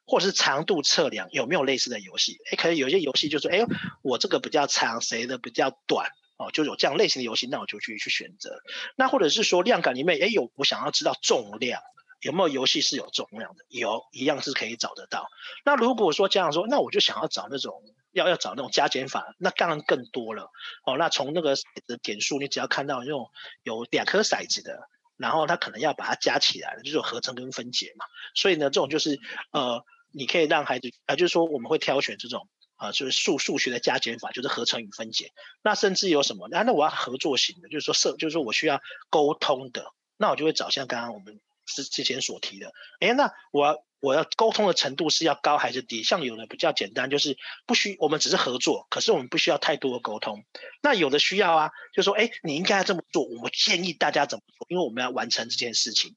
[0.07, 2.39] 或者是长度测量有没有类似的游戏？
[2.51, 3.65] 哎，可能有些游戏就是，哎，
[4.03, 6.09] 我这个比较长，谁的比较短？
[6.39, 8.63] 哦，就有这样类型的游戏，那我就去去选择。
[8.97, 11.83] 那或者是说量感里面，哎，有我想要知道重量。
[12.23, 13.65] 有没有游戏是有重量的？
[13.69, 15.29] 有，一样是可以找得到。
[15.65, 20.51] 那如果说家长说，那我就想要找那种要要找那种加减法，那当然更多了。
[20.87, 21.55] 哦，那从那个
[21.87, 23.31] 的点数，你只要看到那种
[23.63, 24.89] 有两颗骰子的，
[25.19, 28.07] 然后他可能要把它加起来，就是合成跟分解嘛。
[28.35, 29.21] 所以呢，这种就是
[29.53, 29.85] 呃，
[30.17, 35.33] 你可以让孩子啊、就是说我们会挑选这种啊、就是数数学的加减法，就是合成与分解。
[35.62, 36.49] 那甚至有什么？
[36.53, 41.41] 啊，那我要合作型的，就是说社，就是说我需要沟通的，那我就会找像刚刚我们。
[41.69, 46.05] 之之前所提的，哎，那我要我要沟通的程度是要高还是低？
[46.05, 47.37] 像有的比较简单，就是
[47.67, 50.45] 不需我们只是合作，可是我们不需要太多的沟通。
[50.81, 56.14] 那有的需要啊，就是说，哎，你应该要这么做，我建议大家怎么做，因为我们要完成这件事情。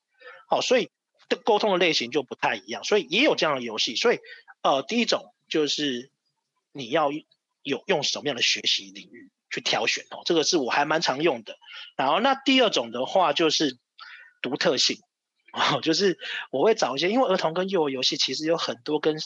[0.48, 0.92] 好，所以
[1.30, 3.96] 的沟通的类型就不太一样，所以也有这样的游戏。
[3.96, 4.20] 所以，
[4.62, 6.12] 呃，第一种就是
[6.74, 7.12] 你要
[7.64, 11.58] 有用什么样的学习领域去挑选哦，这个是我还蛮常用的。
[11.96, 13.78] 然后，那第二种的话就是
[14.42, 14.98] 独特性。
[15.52, 16.20] 哦， 就是
[16.52, 19.18] 我会找一些，因为儿童跟幼儿游戏其实有很多跟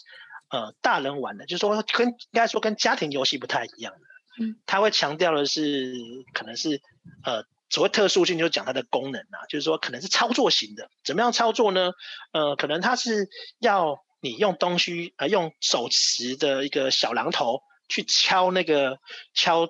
[0.49, 3.99] 呃大人玩的，就是说跟应该说跟家庭游戏不太一样的。
[4.39, 5.93] 嗯，他会强调的是
[6.33, 6.81] 可能是
[7.25, 7.43] 呃
[7.73, 10.91] 所谓特殊性，就讲它的功能啊，就是说可能是操作型的。
[11.03, 11.93] 怎么样操作呢？
[12.31, 18.99] 呃，可能它是要你用东西呃用手持的一个小榔头去敲那个
[19.33, 19.67] 敲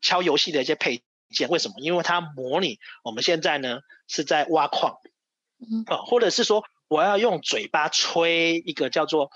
[0.00, 1.48] 敲游戏的一些配件。
[1.48, 1.74] 为什么？
[1.80, 4.94] 因为它模拟我们现在呢是在挖矿。
[5.58, 9.32] 嗯，哦，或者是说我要用嘴巴吹一个叫做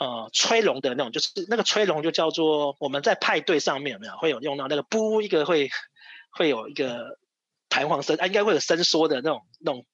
[0.00, 5.70] 呃吹龙的那种，就是那个吹龙就叫做我们在派对上面有没有会有用到那个噗一个会
[6.32, 7.16] 会有一个
[7.68, 9.86] 弹簧声啊，应该会有伸缩的那种那种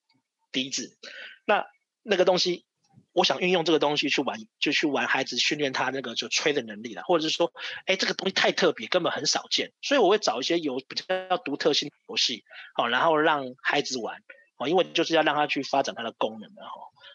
[0.51, 0.97] 笛子。
[1.45, 1.65] 那
[2.03, 2.65] 那个东西，
[3.11, 7.51] 我想运用这个东西去玩，就去玩孩子训练他那个就吹的能力了，或者是说，
[7.85, 14.23] 哎，这个东西太特别，根本很少见，所以我会找一些有比较独特性的游戏，好，然后让孩子玩。
[14.57, 16.71] 哦，因为就是要让他去发展他的功能的哈。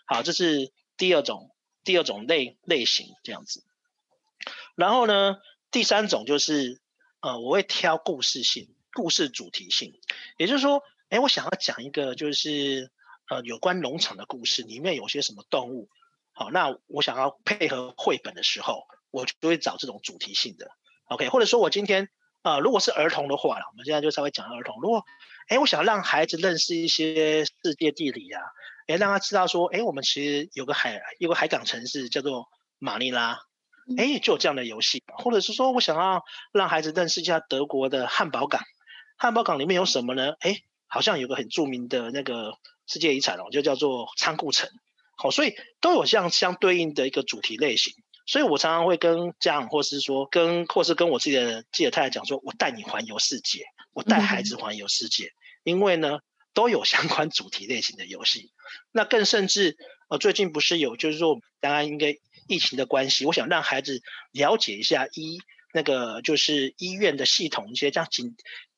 [0.06, 1.54] 好，这是第二种
[1.84, 3.64] 第二种类类型这样子。
[4.74, 5.38] 然后呢，
[5.70, 6.82] 第三种就是
[7.20, 10.00] 呃，我会挑故事性、故事主题性，
[10.36, 12.90] 也就是说，哎，我想要讲一个就是
[13.28, 15.88] 呃有关农场的故事，里面有些什么动物。
[16.32, 20.70] 好，那我想要配合绘本的时候，我就会找这种主题性的。
[21.06, 22.08] OK，或者说我今天
[22.42, 24.80] 啊、呃，如果是儿童的话，我们现在就稍微讲儿童。
[24.80, 25.04] 如果
[25.48, 28.40] 哎，我想让孩子认识一些世界地理啊，
[28.86, 33.40] 哎，让他知道说，哎，我们其实有个海，有个海港城市叫做马尼拉，
[33.98, 35.02] 哎，就有这样的游戏。
[35.18, 36.22] 或者是说我想要
[36.52, 38.62] 让孩子认识一下德国的汉堡港，
[39.20, 40.32] 汉堡港里面有什么呢？
[40.40, 42.54] 哎，好像有个很著名的那个
[42.86, 44.68] 世界遗产哦，就叫做仓库城。
[45.16, 47.94] 好，所以都有像相对应的一个主题类型。
[48.26, 55.26] 所以我常常会跟家长，或是说跟，或是跟我自己的自己的太太讲说，我带你环游世界，我带孩子环游世界。
[55.26, 56.20] 嗯因为呢，
[56.54, 58.50] 都有相关主题类型的游戏，
[58.92, 59.76] 那更甚至，
[60.08, 62.16] 呃，最近不是有，就是说，当然应该
[62.48, 64.00] 疫情的关系，我想让孩子
[64.32, 65.38] 了解一下医
[65.74, 68.08] 那个就是医院的系统，一些这样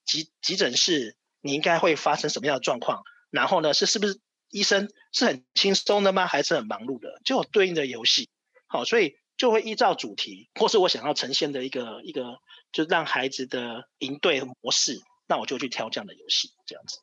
[0.05, 3.03] 急急急诊室，你应该会发生什么样的状况？
[3.30, 6.26] 然后呢，是是不是医生是很轻松的吗？
[6.26, 7.20] 还是很忙碌的？
[7.24, 8.28] 就有对应的游戏，
[8.66, 12.38] 好，所以就会依照主题，或是我想要呈现的一个一个，
[12.72, 15.00] 就让孩子的应对模式。
[15.26, 16.98] 那我就去挑这样的游戏，这样子。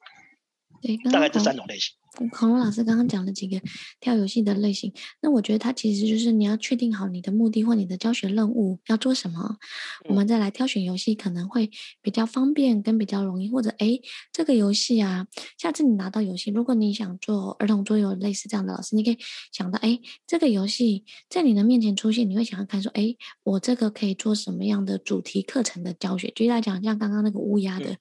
[0.82, 1.96] 对，大概这三种类型。
[2.32, 3.62] 孔龙老师刚刚讲了几个
[4.00, 9.58] 跳游戏的类型，那我觉得它其实就是你要确定好你的目的或你的教学任务要做什么，
[10.06, 11.70] 嗯、我们再来挑选游戏可能会
[12.02, 13.50] 比较方便跟比较容易。
[13.50, 14.00] 或者哎，
[14.32, 19.18] 这个游戏啊，下次你拿到游戏，如果你想做儿童桌游类似这样的老师，你可以
[19.52, 26.32] 想到哎，这个游戏在你的面前出现，你会想要看说哎，我这个可以做什么样的主题课程的教学？
[26.36, 27.98] 举例来讲，像刚刚那个乌鸦的，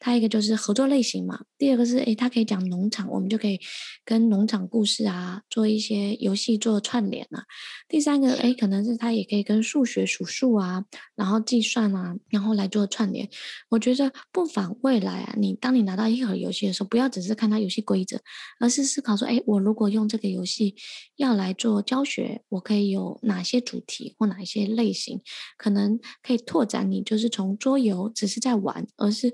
[0.00, 3.60] 它一个就是合作类型嘛，第二个是哎，它可以讲农场，我们就可以。
[4.06, 7.44] 跟农场故事啊，做一些游戏做串联啊。
[7.88, 10.84] 第三个，哎，可能是他也可以跟数学数数啊，
[11.14, 13.26] 然后计算啊，然后来做串联。
[13.70, 18.20] 我觉得不妨未来啊，你当你拿到一盒游戏的时候，不要只是看它游戏规则，
[18.60, 20.74] 而是思考说，哎，我如果用这个游戏
[21.16, 25.22] 要来做教学，我可以有哪些主题或哪一些类型，
[25.56, 29.32] 可能可以拓展你，就是从桌游只是在玩，而是。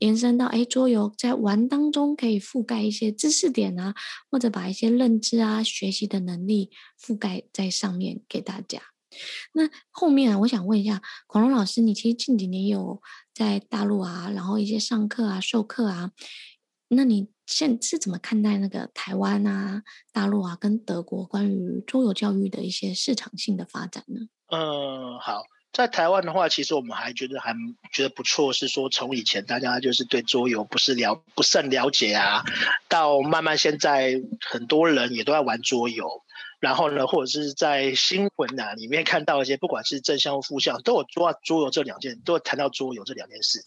[0.00, 3.94] 延伸到哎，桌游在玩当中可以覆盖一些知识点啊，
[4.30, 6.70] 或者把一些认知啊、学习的能力
[7.00, 8.82] 覆盖在上面给大家。
[9.52, 13.00] 那后面啊，我想问一下孔龙老师，你其实近几年有
[13.34, 16.12] 在大陆啊，然后一些上课啊、授课啊，
[16.88, 19.82] 那你现是怎么看待那个台湾啊、
[20.12, 24.20] 大陆啊跟德国关于桌游教育的一些市场性的发展呢？
[24.52, 25.42] 嗯，好，
[25.72, 27.54] 在台湾的话，其实我们还觉得还
[27.92, 32.44] 觉得不错，是说从以前大家就是对桌游不是了不甚了解啊，
[32.88, 36.22] 到慢慢现在很多人也都在玩桌游。
[36.58, 43.64] 然后呢，或者是在新闻啊里面看到一些，不管是正向或负向，都有桌桌游这两件，都有谈到桌游这两件事。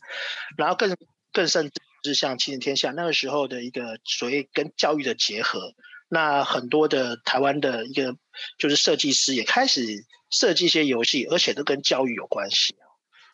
[0.57, 0.95] 然后更
[1.31, 5.73] 更甚至是像《亲子天下》那个时候的一个所谓跟教育的结合，
[6.07, 8.15] 那很多的台湾的一个
[8.59, 12.75] 就是设计师也开始设计一些游戏，而且都跟教育有关系。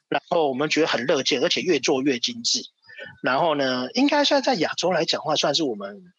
[0.08, 2.62] 然后我们觉得很乐见，而且越做越精致。
[3.24, 6.14] 然后呢，应该算在亚洲来讲的话，算是我们。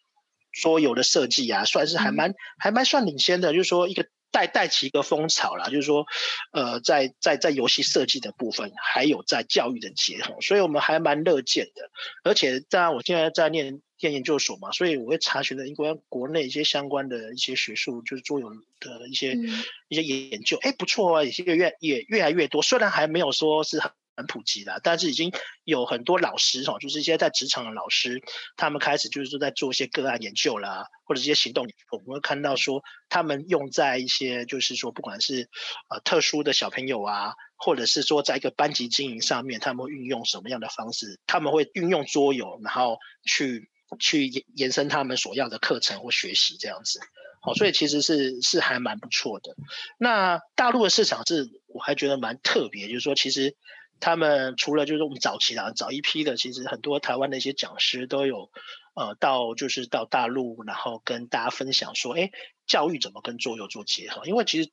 [0.53, 6.05] 桌游的设计啊，算是还蛮还蛮算领先的，就是说一个带带起一个风潮啦，就是说，
[6.51, 11.89] 呃，在在在游戏设计的部分，还有在教育的结合，所以我们还蛮乐见的。
[12.25, 18.49] 而且当然我现在在念念研究所嘛，所以我会查询的应该国内一些相关的一些学术，就是桌游
[18.79, 19.47] 的一些、嗯、
[19.87, 23.91] 一些研究，哎，不错啊，也是越也越来越多，虽然还没有说是很。
[24.13, 25.31] 很普及啦，但是已经
[25.63, 28.21] 有很多老师哈，就是一些在职场的老师，
[28.57, 35.49] 他们开始就是说在做一些个案研究啦，或者一些行动研究，我们会看到说他们用在一些就是说不管是
[35.87, 41.17] 呃特殊的小朋友啊，或者是说在一个班级经营上面，他们会运用什么样的方式？
[41.25, 46.99] 他们会运用桌游，然后去去延延伸他们所要的课程或学习这样子。
[47.41, 49.55] 好，所以其实是是还蛮不错的。
[49.97, 53.55] 那大陆的市场是我还觉得蛮特别，就是说其实。
[54.03, 58.49] 他们除了就是我们早期的，早一批的，其实很多台湾的一些讲师都有，
[58.95, 62.31] 呃，到就是到大陆，然后跟大家分享说，哎，
[62.65, 64.25] 教育怎么跟桌游做结合？
[64.25, 64.71] 因为其实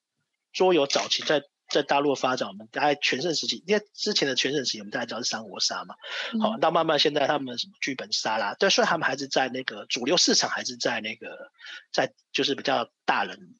[0.54, 5.94] 桌游早期在在大陆的发展，我们大概全盛时期，因为之前的全盛时期我们大家知道是三国杀嘛，
[6.40, 11.50] 好，到慢慢现在他们什么剧本杀啦，但虽然他们还是在那个主流市场，还是在那个
[11.92, 13.54] 在就是比较大人。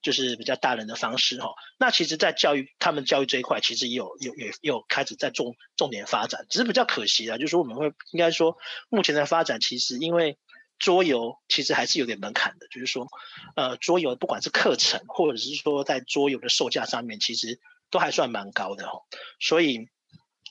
[0.00, 8.56] 就是比较大人的方式哈，那其实，在教育他们教育这一块，其实也有有有有开始在重重点发展，只是比较可惜啊，就是说我们会应该说，
[8.88, 10.38] 目前的发展其实因为
[10.82, 13.06] 桌游其实还是有点门槛的，就是说，
[13.54, 18.98] 呃，桌游不管是课程或者是说在桌游的售价上面，其实都还算蛮高的哈，
[19.38, 19.88] 所以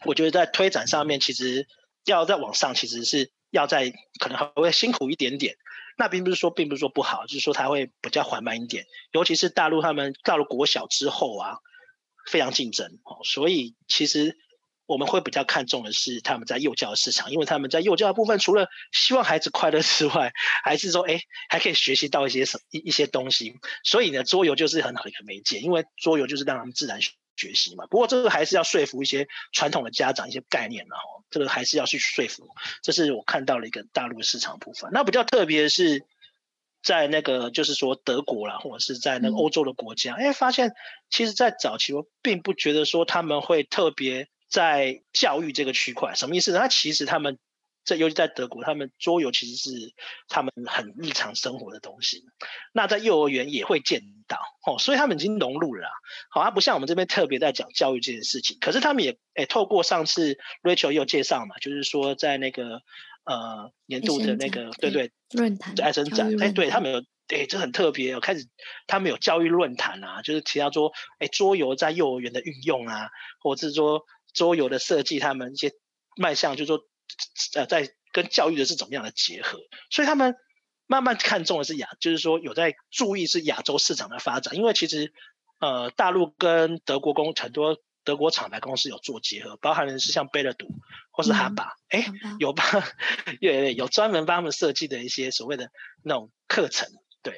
[0.05, 1.67] 我觉得在推展上面，其实
[2.05, 5.57] 要再往上，其实是要再可能还会辛苦一点点。
[5.97, 8.85] 那并不是说，并不是说不好，就是说它会比较缓慢一点。
[9.11, 11.57] 尤其是大陆他们到了国小之后啊，
[12.25, 14.37] 非常竞争哦，所以其实
[14.91, 20.33] 我们会比较看重的是他们在幼教市场，因为他们在幼教的部分，除了希望孩子快乐之外，
[20.63, 23.55] 还是说，哎，还可以学习到一些什一一些东西。
[23.83, 27.11] 所以呢，桌游就是很好的一个媒介，因为桌游就是让他们自然学。
[27.37, 32.47] 学习嘛，不过这个还是要说服一些传统的家长一些概念的哦，这个还是要去说服。
[32.83, 34.91] 这是我看到了一个大陆市场部分。
[34.93, 36.05] 那比较特别的是，
[36.83, 40.73] 在那个就是说德国啦，或者是在那个欧洲的国家，哎，发现
[41.09, 46.59] 其实，在早期我并不觉得说他们会特别在教育这个区块，什么意思呢？
[46.59, 47.39] 那其实他们。
[47.83, 49.95] 这尤其在德国，他们桌游其实是
[50.27, 52.23] 他们很日常生活的东西。
[52.73, 54.37] 那在幼儿园也会见到
[54.67, 55.87] 哦，所以他们已经融入了。
[56.29, 58.59] 好，它不像我们这边特别在讲教育这件事情。
[58.61, 62.83] 可是他们也诶，透过上次 Rachel 也有介绍嘛，就是说在那个
[63.25, 68.47] 呃年度的那个对对论坛爱生展，哎，对他们有哎，这很特别，哦开始
[68.85, 75.71] 他们有教育论坛啊，就是提到说哎桌游在幼儿园的运用啊，或者是说桌游的设计，他们一些
[76.15, 76.83] 迈向，就是说。
[77.55, 79.59] 呃，在跟教育的是怎么样的结合？
[79.89, 80.33] 所以他们
[80.87, 84.55] 慢慢看重的是亚，就是说有在注意是亚洲市场的发展。
[84.55, 85.11] 因为其实
[85.59, 90.69] 呃，大陆跟德国公很多德国厂牌公司有做结合，包含的是像贝勒读
[91.11, 92.65] 或是哈巴，哎、嗯，有帮
[93.41, 95.69] 有有专门帮他们设计的一些所谓的
[96.01, 96.87] 那种课程。
[97.21, 97.33] 对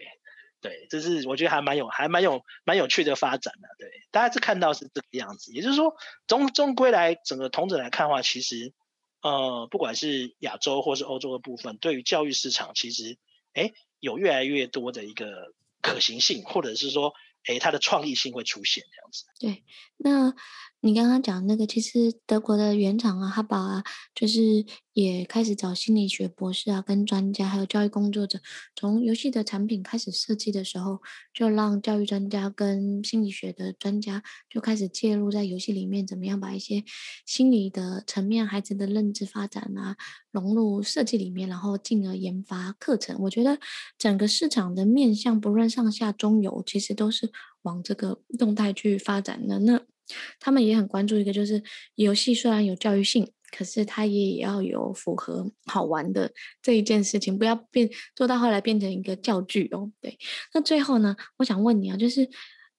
[0.64, 3.68] 对，这是我觉得还蛮有还蛮有蛮有趣的发展的。
[3.78, 5.94] 对，大家是看到是这个样子，也就是说，
[6.26, 8.74] 终终归来整个统整来看的话，其实。
[9.26, 13.18] 呃，不管是亚洲或是欧洲的部分，对于教育市场，其实，
[13.54, 17.14] 哎，有越来越多的一个可行性，或者是说，
[17.46, 19.24] 哎，它的创意性会出现这样子。
[19.40, 19.64] 对，
[19.96, 20.36] 那
[20.86, 28.42] 你刚刚讲那个，其实德国的原厂啊，哈宝啊，就是也开始找心理学博士啊，跟专家还有教育工作者，
[28.76, 31.00] 从游戏的产品开始设计的时候，
[31.34, 36.84] 就让教育专家跟心理学的专家就开始介入在游戏里面，怎么样把一些
[37.26, 39.96] 心理的层面、孩子的认知发展啊，
[40.32, 43.16] 融入设计里面，然后进而研发课程。
[43.22, 43.58] 我觉得
[43.98, 47.32] 整个市场的面向，不论上下中游，其实都是
[47.62, 49.60] 往这个动态去发展的。
[49.60, 49.82] 那
[50.40, 51.64] 他们也很关注一个，就是
[51.96, 56.32] 游戏虽然有教育性，可是它也要有符合好玩的
[56.62, 59.92] 这一件事情，不要变做到后来变成一个教具哦。
[60.02, 60.18] 对，
[60.54, 62.30] 那最后呢，我想问你啊，就是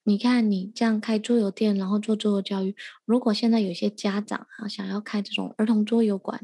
[0.04, 6.40] 你看你这样开桌游店，然后做桌游教育，如果现在有些家长啊想要开这种儿童桌游馆，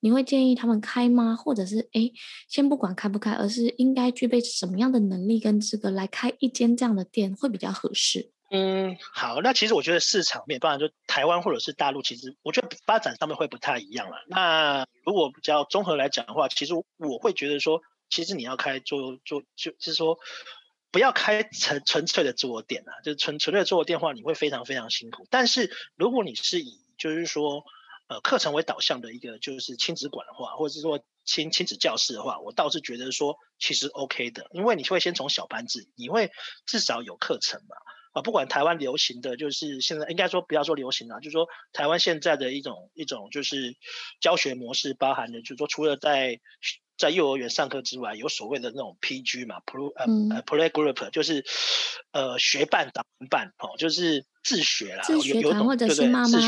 [0.00, 1.36] 你会建议他们开吗？
[1.36, 2.12] 或者是诶，
[2.48, 8.33] 先不管开不开，而是应该具备什么样的能力跟资格来开一间这样的店会比较合适？
[8.56, 14.18] 嗯，好，那其实我觉得市场面，当然就台湾或者是大陆，其实我觉得发展上面会不太一样了。
[14.28, 20.20] 那如果比较综合来讲的话，其实我会觉得说，其实你要开做做就是说，
[20.92, 25.26] 不要开纯纯粹的自我店啊，就是纯纯粹的桌游店的话，你会非常非常辛苦。
[25.30, 27.64] 但是如果你是以就是说
[28.06, 36.30] 呃课程为导向的一个就是亲子馆的话，或者是说亲亲子教室的话，我倒是觉得说其实 OK 的，因为你会先从小班制，你会
[36.66, 37.74] 至少有课程嘛。
[38.14, 43.74] 啊，不管台湾流行的就是现在，应该说不要说流行了，就是说台湾现在的一种一种就是
[44.20, 46.40] 教学模式，包含的就是说除了在
[46.96, 50.04] 在幼儿园上课之外，有所谓的那种 PG 嘛，Pro 呃
[50.36, 51.44] 呃 Play Group，就是
[52.12, 54.24] 呃学伴导伴哦，就是。
[54.44, 56.38] 自学啦，自学团或者是妈妈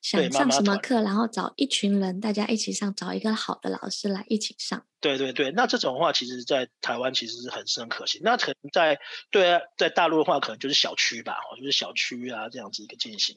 [0.00, 4.82] 想上什么课，然后找一群人大家一起上，找一个好的老师来一起上。
[4.98, 8.18] 对对对，那这种话其实，在台湾其实是很是很可惜。
[8.22, 8.98] 那可能在
[9.30, 13.36] 对啊，在大陆的话，可能就是小区吧，就是小区啊这样子一个进行。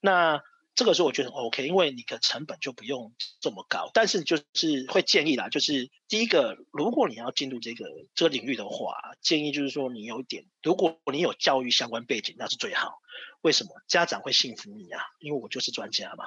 [0.00, 0.40] 那。
[0.78, 13.00] 这个时候我觉得 OK，因为你的成本就不用这么高，但是就是会建议啦，就是第一个，如果你要进入这个这个领域的话，建议就是说你有一点，如果你有教育相关背景，那是最好。
[13.40, 13.70] 为什么？
[13.88, 16.26] 家长会信服你啊，因为我就是专家嘛，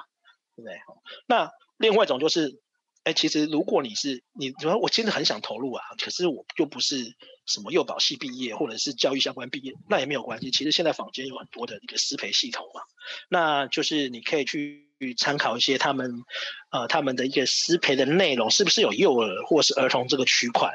[0.54, 0.78] 对不对？
[1.26, 2.60] 那另外一种就是。
[3.04, 7.16] 哎，其实如果你是你，我真的很想投入啊，可是我又不是
[7.46, 10.50] 什么幼保系毕业，或者是教育相关毕业，那也没有关系。
[10.50, 12.80] 其实现在坊间有很多的一个师培系统嘛，
[13.28, 14.88] 那就是你可以去
[15.18, 16.22] 参考一些他们，
[16.70, 20.72] 呃，他们的一个师培的内容是不是有幼儿或是儿童这个区块，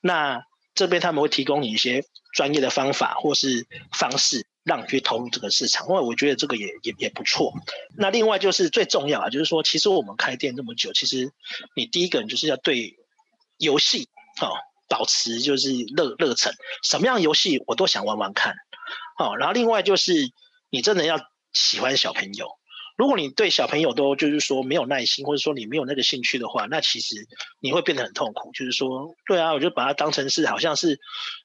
[0.00, 0.42] 那
[0.74, 4.46] 这边他们会提供你一些专业的方法或是方式。
[4.64, 7.54] 让你去投入这个市场，因为我觉得这个也也也不错。
[7.96, 11.32] 那另外就是最重要啊，就是说，其实我们开店这么久，其实
[11.74, 12.98] 你第一个你就是要对
[13.56, 14.10] 游戏
[14.42, 14.52] 哦
[14.88, 18.54] 保持就是热热忱，什么样游戏我都想玩玩看，
[19.18, 20.12] 哦，然后另外就是
[20.70, 21.20] 你真的要
[21.52, 22.48] 喜欢小朋友。
[22.96, 27.14] 如果你对小朋友都就是说没有耐心，或者说你没有那个兴趣的话，那其实
[27.60, 28.50] 你会变得很痛苦。
[28.50, 30.98] 就是说，对啊，我就把它当成是好像是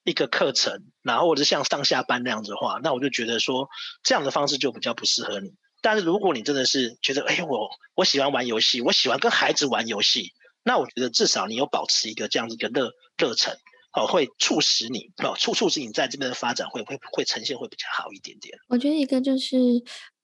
[0.04, 3.70] 一个课程，然后或者像上下班那样子的话，那我就觉得说
[4.02, 5.54] 这样的方式就比较不适合你。
[5.84, 10.34] 但是如果你真的是觉得，哎，我我喜欢玩游戏，我喜欢跟孩子玩游戏，
[10.64, 13.54] 那我觉得至少你有保持一个这样子一个热热忱，
[13.94, 18.58] 哦，会促使你哦促促使你在这边的发展会会会呈现会比较好一点点。
[18.68, 19.56] 我觉得一个就是。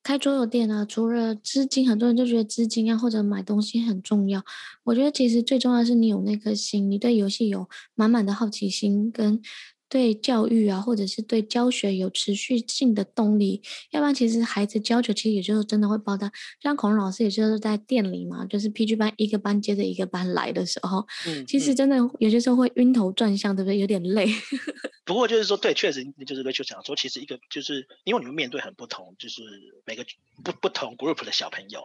[0.02, 4.42] 开桌游店啊，除了资金，很多人就觉得资金啊或者买东西很重要。
[4.86, 9.42] 我觉得其实最重要的是你有那颗心，你对游戏有满满的好奇心跟。
[9.90, 16.32] 对教育啊，或者是对教学有持续性的动力，要不然其实孩子教学其实也就是真的会爆炸。
[16.62, 23.80] 像孔老师，也就是在店里嘛，就是 PG 班一个班接着一个班来的时候，嗯，其实真的有些时候会晕头转向，对不对？
[23.80, 24.28] 有点累。
[25.04, 29.42] 不过就是说，对，确实就是 Rachel 讲说，其实一个就是因为你们面对很不同，就是
[29.84, 30.06] 每个
[30.44, 31.82] 不不同 group 的小朋友，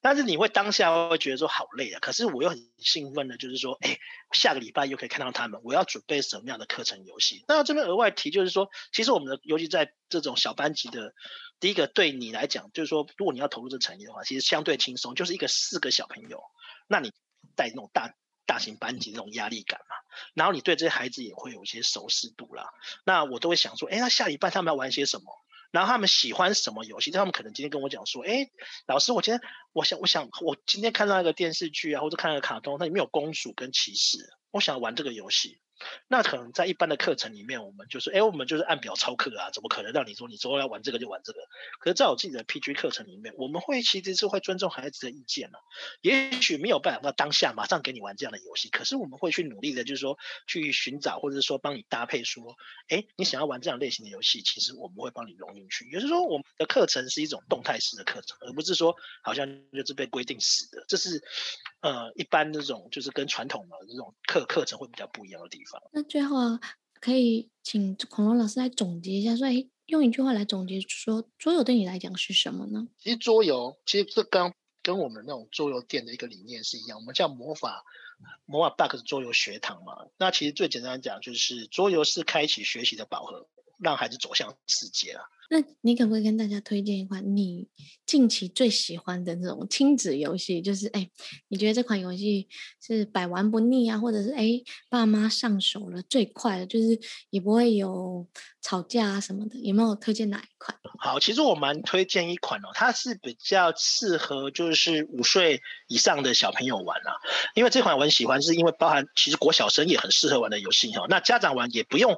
[0.00, 1.98] 但是你会当下会觉得说好累啊。
[1.98, 3.98] 可是我又很兴奋的，就是说，哎，
[4.32, 7.44] 下个礼拜又可以看到他们，我要准备什么样的课程游戏？
[7.48, 11.14] 那这边额外提就是说，其实我们的尤其在这种小班级的，
[11.58, 16.42] 第一个对你来讲，就是说，如果你要投入这个产业的话，其实相对轻松，就是一个四个小朋友，
[16.86, 17.10] 那你
[17.56, 18.14] 带那种大
[18.46, 19.96] 大型班级那种压力感嘛，
[20.34, 22.70] 然后你对这些孩子也会有一些熟识度啦。
[23.04, 25.24] 那我都会想说，哎，那下礼拜他们要玩些什么？
[25.70, 27.10] 然后他们喜欢什么游戏？
[27.10, 28.50] 他们可能今天跟我讲说，哎，
[28.86, 29.40] 老师，我今天
[29.72, 34.18] 我想我想我今天看到一个电视剧啊，或者看到一个卡通，它里面有公主跟骑士，
[34.50, 35.60] 我想玩这个游戏。
[36.08, 41.40] 那可能在一般的课程里面，我们就是，哎，我们就是按表操课啊，怎么可能让你说你说要玩这个就玩这个？
[41.80, 45.60] 可是在我自己的 PG 课程里面，我们会其实是会尊重孩子的意见了。
[46.00, 52.56] 也许没有办法当下马上给你玩这样的游戏，可是我们会去努力的，就是说去寻找，或者是说帮你搭配，说，
[52.88, 55.84] 哎，你想要玩这样类型的游戏，其实我们会帮你融进去。
[55.90, 60.84] 也就是说，我们的课程是一种动态式的课程，而不是说好像就是被规定死的。
[60.88, 61.22] 这是
[61.80, 65.67] 呃一般这种就是跟传统的这种课课程会比较不一样的地方。
[65.92, 66.58] 那最后
[67.00, 72.88] 可以请恐龙老师来总结一下，说，哎，用一句话来总结说，桌游对你来讲是什么呢？
[72.98, 77.84] 其实桌游，其实这刚跟我们那种桌游店的一个理念是一样，我们叫魔法
[78.46, 80.06] 魔法 bug 桌游学堂嘛。
[80.16, 83.46] 那其实最简单讲，就是桌游是开启学习的宝盒，
[83.78, 85.22] 让孩子走向世界啊。
[85.50, 87.66] 那你可不可以跟大家推荐一款你
[88.04, 90.60] 近期最喜欢的那种亲子游戏？
[90.60, 91.08] 就是哎，
[91.48, 92.46] 你觉得这款游戏
[92.84, 94.46] 是百玩不腻啊，或者是哎
[94.90, 97.00] 爸妈上手了最快的，就是
[97.30, 98.28] 也不会有
[98.60, 100.78] 吵架啊什么的，有没有推荐哪一款？
[100.98, 107.16] 好，其实我蛮推荐一款哦，它是比较适合就是五岁以上的小朋友玩啊，
[107.54, 112.14] 因为这款我很喜欢，是因为包含其实国小生也很适合玩的游戏哈，那家长玩也不用。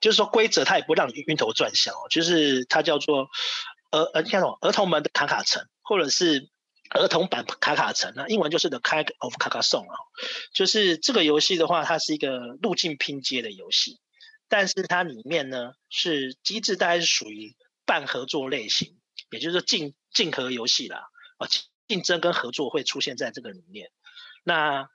[0.00, 3.28] 就是说规则它也不会让你晕头转向哦，就是它叫做
[3.90, 6.48] 儿呃，你看什么儿童们的卡卡城，或者是
[6.90, 9.94] 儿童版卡卡城，那英文就是 The Kind of c a r c a s o n 啊，
[10.52, 13.98] 就是这个游戏的话，它是一个路径拼接的游戏，
[14.48, 18.96] 但是它里面呢是机制大概是属于半合作类型，
[19.30, 21.48] 也就是说竞竞合游戏啦，啊
[21.88, 23.90] 竞争跟合作会出现在这个里面。
[24.44, 24.88] 那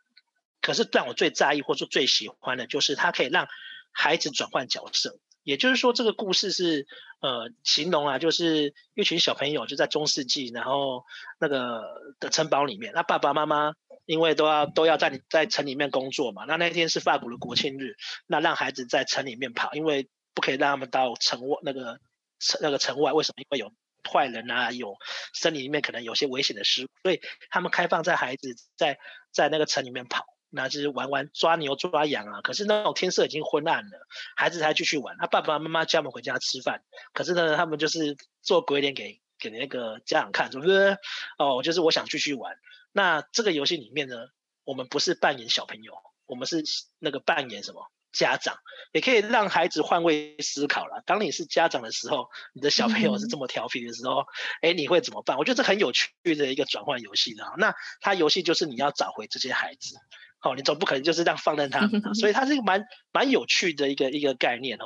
[0.62, 3.48] 可是让我最在意或者最喜欢的就是它可以让
[3.94, 6.88] 孩子转换角色，也就是说，这个故事是
[7.22, 11.06] 呃形容啊，就是一群小朋友就在中世纪，然后
[11.40, 11.84] 那个
[12.20, 13.74] 的城堡里面，那爸爸妈妈
[14.06, 17.96] 因为都要都要在你在城里面工作嘛，那那天是法国的国庆日，
[18.28, 22.00] 那让孩子在城里面跑，因为不可以让他们到城外那个
[22.40, 23.42] 城那个城外，为什么？
[23.42, 23.72] 因为有
[24.12, 24.96] 坏人啊，有
[25.34, 28.98] 森林里面可能有些危险的事，所以他们开放在孩子在
[29.32, 30.26] 在那个城里面跑。
[30.56, 35.18] 那就是玩玩抓牛抓羊啊，可是那种天色已经昏暗了，孩子还继续玩。
[35.18, 40.98] 他爸爸妈妈叫他们回家吃饭，可是呢，他们就是做鬼脸给给那个家长看，是不是？
[41.40, 42.56] 哦，就是我想继续玩。
[42.92, 44.28] 那这个游戏里面呢，
[44.64, 45.96] 我们不是扮演小朋友，
[46.28, 46.64] 我们是
[47.00, 48.56] 那个扮演什么家长，
[48.92, 51.02] 也可以让孩子换位思考了。
[51.08, 54.28] 当你是家长的时候，你的小朋友是这么调皮的时候，
[54.62, 55.40] 哎、你会怎么办？
[55.40, 57.44] 我觉得这很有趣的一个转换游戏的。
[57.58, 59.98] 那它游戏就是你要找回这些孩子。
[60.44, 64.86] 哦，你总不可能就是这样放任他，所以 它是一个蛮蛮有趣的一个一个概念哦。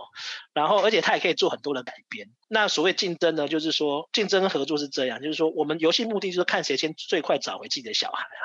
[0.53, 2.29] 然后，而且它也可以做很多的改编。
[2.47, 8.41] 那所谓竞争呢，就是说竞争合作是这样，就是说我们游戏目的就是看谁先最快找回自己的小孩啊，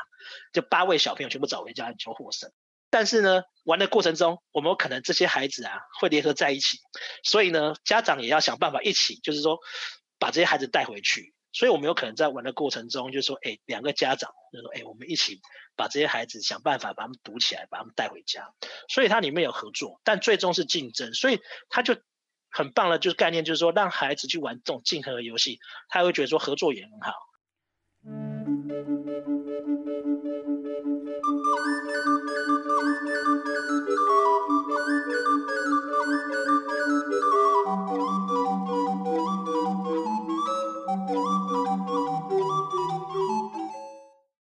[0.55, 2.51] 就八位小朋友全部找回家，你就获胜。
[2.89, 6.79] 但是呢，玩的过程中，我们有可能这些孩子啊会联合在一起，
[7.23, 9.59] 所以呢，家长也要想办法一起，就是说
[10.19, 11.35] 把这些孩子带回去。
[11.53, 15.41] 所以我们有可能在玩的过程中，就是说，哎，两个家长就说，哎，我们一起
[15.77, 18.53] 把这些孩子想办法把他们堵起来，把他们带回家。
[18.89, 21.13] 所以它里面有合作，但最终是竞争。
[21.13, 21.97] 所以它就
[22.51, 27.13] 很棒了，就是概念就是说，让孩子去玩这种竞合的游戏，他会觉得说合作也很好，